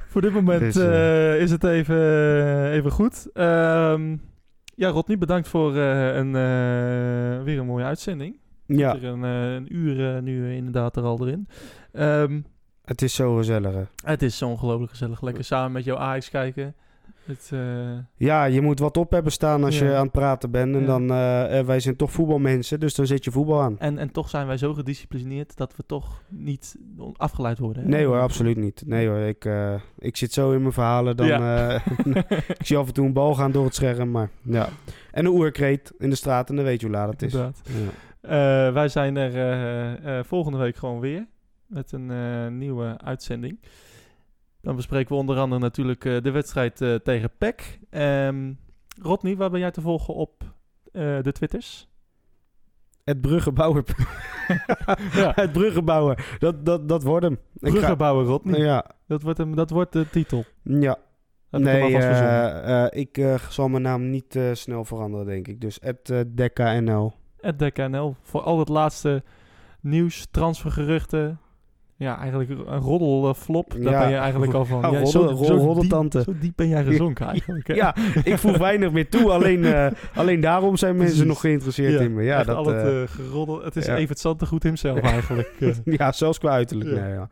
[0.09, 0.77] Voor dit moment Dus,
[1.43, 3.29] is het even, even goed.
[3.33, 4.17] Ehm,
[4.75, 6.33] ja, Rodney, bedankt voor een,
[7.45, 8.37] weer een mooie uitzending.
[8.67, 11.49] Ja, een, een uur nu inderdaad er al erin.
[11.93, 12.41] Ehm,
[12.85, 13.73] het is zo gezellig.
[13.75, 13.83] hè.
[14.05, 15.21] het is zo ongelooflijk gezellig.
[15.23, 16.75] Lekker samen met jouw Ajax kijken.
[17.31, 19.85] Het, eh, Ja, je moet wat op hebben staan als Ja.
[19.87, 20.75] je aan het praten bent.
[20.75, 20.87] En Ja.
[20.87, 23.79] dan, eh, eh, wij zijn toch voetbalmensen, dus dan zet je voetbal aan.
[23.79, 26.77] en, en toch zijn wij zo gedisciplineerd dat we toch niet
[27.17, 27.83] afgeleid worden.
[27.83, 27.89] hè?
[27.89, 28.83] Nee hoor, absoluut niet.
[28.87, 29.49] Nee hoor, ik,
[29.99, 31.17] ik zit zo in mijn verhalen.
[31.17, 31.81] Dan, Ja.
[32.59, 34.69] ik zie af en toe een bal gaan door het scherm, maar ja.
[35.11, 37.35] En een oerkreet in de straat en dan weet je hoe laat het is.
[38.73, 41.27] Wij zijn er volgende week gewoon weer
[41.67, 43.59] met een nieuwe uitzending.
[44.63, 47.79] Dan bespreken we onder andere natuurlijk eh, de wedstrijd eh, tegen PEC.
[47.91, 48.53] Ehm
[49.03, 50.43] Rodney, waar ben jij te volgen op
[50.93, 51.89] eh, de Twitters?
[53.05, 53.85] Het bruggenbouwer.
[55.13, 55.33] Ja.
[55.35, 56.37] Het bruggenbouwer.
[56.39, 57.39] Dat, dat, dat wordt hem.
[57.59, 58.61] Ik Bruggenbouwer Rodney.
[58.61, 60.45] Ja, Dat, wordt hem, dat wordt de titel.
[60.63, 60.99] ja.
[61.51, 65.61] Heb ik nee, ik eh, zal mijn naam niet snel veranderen, denk ik.
[65.61, 67.13] Dus het uh, DekkaNL.
[67.41, 68.17] Het DKNL.
[68.23, 69.23] Voor al het laatste
[69.81, 71.41] nieuws, transfergeruchten.
[72.01, 73.71] Ja, eigenlijk een roddelflop.
[73.73, 73.99] Daar Ja.
[74.01, 74.81] ben je eigenlijk al van.
[74.81, 76.23] Ja, Ja, zo, roddel- zo, diep, roddeltante.
[76.23, 77.67] zo diep ben jij gezonken eigenlijk.
[77.67, 77.75] hè?
[77.75, 77.95] Ja,
[78.25, 79.31] ik voeg weinig meer toe.
[79.31, 81.29] Alleen, eh, alleen daarom zijn mensen Precies.
[81.33, 82.23] nog geïnteresseerd in me.
[82.23, 83.65] Ja, dat, al het eh, geroddel.
[83.65, 83.97] Het is ja.
[83.97, 85.55] Evert Zantegoed hemzelf eigenlijk.
[85.85, 86.91] ja, zelfs qua uiterlijk.
[86.91, 87.01] Ja.
[87.01, 87.29] Nee, ja.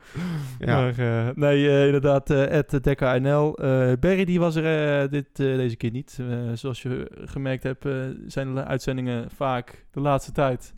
[0.59, 0.81] Ja.
[0.81, 3.59] Maar nee, inderdaad, Ed Dekka NL.
[4.01, 6.19] Barry die was er dit, deze keer niet.
[6.55, 7.87] Zoals je gemerkt hebt,
[8.27, 10.75] zijn de uitzendingen vaak de laatste tijd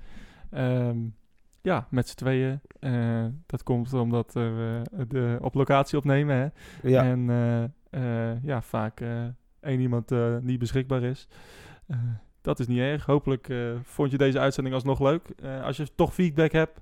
[0.50, 0.96] ehm,
[1.62, 2.60] ja, met z'n tweeën.
[2.80, 6.36] Eh, dat komt omdat we de, op locatie opnemen.
[6.36, 6.48] Hè?
[6.88, 7.04] Ja.
[7.04, 9.00] En eh, eh, ja, vaak
[9.60, 10.10] één iemand
[10.42, 11.28] niet beschikbaar is.
[12.40, 13.06] Dat is niet erg.
[13.06, 13.52] Hopelijk
[13.82, 15.28] vond je deze uitzending alsnog leuk.
[15.62, 16.80] Als je toch feedback hebt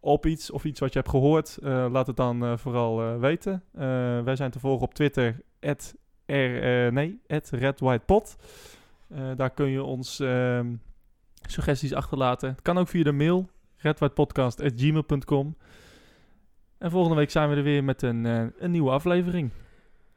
[0.00, 3.62] op iets of iets wat je hebt gehoord, eh, laat het dan vooral weten.
[4.24, 5.40] Wij zijn te volgen op Twitter,
[6.26, 7.20] R, nee.
[9.08, 10.74] Eh, daar kun je ons ehm,
[11.46, 12.48] suggesties achterlaten.
[12.48, 13.48] Het kan ook via de mail,
[13.78, 15.56] redwhitepodcast.gmail.com.
[16.78, 19.50] En volgende week zijn we er weer met een, eh, een nieuwe aflevering.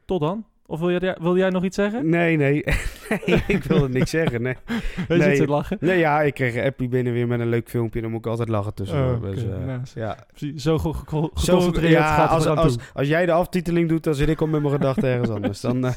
[0.05, 0.45] Tot dan.
[0.65, 2.09] Of wil jij, wil jij nog iets zeggen?
[2.09, 2.63] Nee, nee.
[3.25, 4.41] nee, ik wilde niks zeggen.
[4.41, 4.55] Nee.
[5.07, 5.21] Je Nee.
[5.35, 5.77] zit te lachen.
[5.79, 8.01] nee, ja, ik kreeg een appie binnen weer met een leuk filmpje.
[8.01, 9.13] Dan moet ik altijd lachen tussen.
[9.15, 10.17] Oh, dus, eh, Nou, ja.
[10.27, 12.83] Precies, Zo ge- ge- Zo, geconcentreerd ja, gaat als, als, toe.
[12.93, 15.61] als jij de aftiteling doet, dan zit ik al met mijn gedachten ergens anders.
[15.61, 15.93] Dan, eh,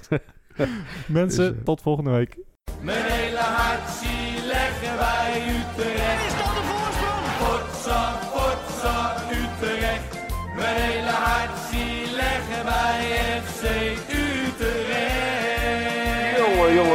[1.08, 2.38] Mensen, dus, tot volgende week.
[2.80, 5.63] Mijn hele hart zie leggen wij Utrecht.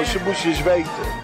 [0.10, 1.19] Ze moest je eens weten.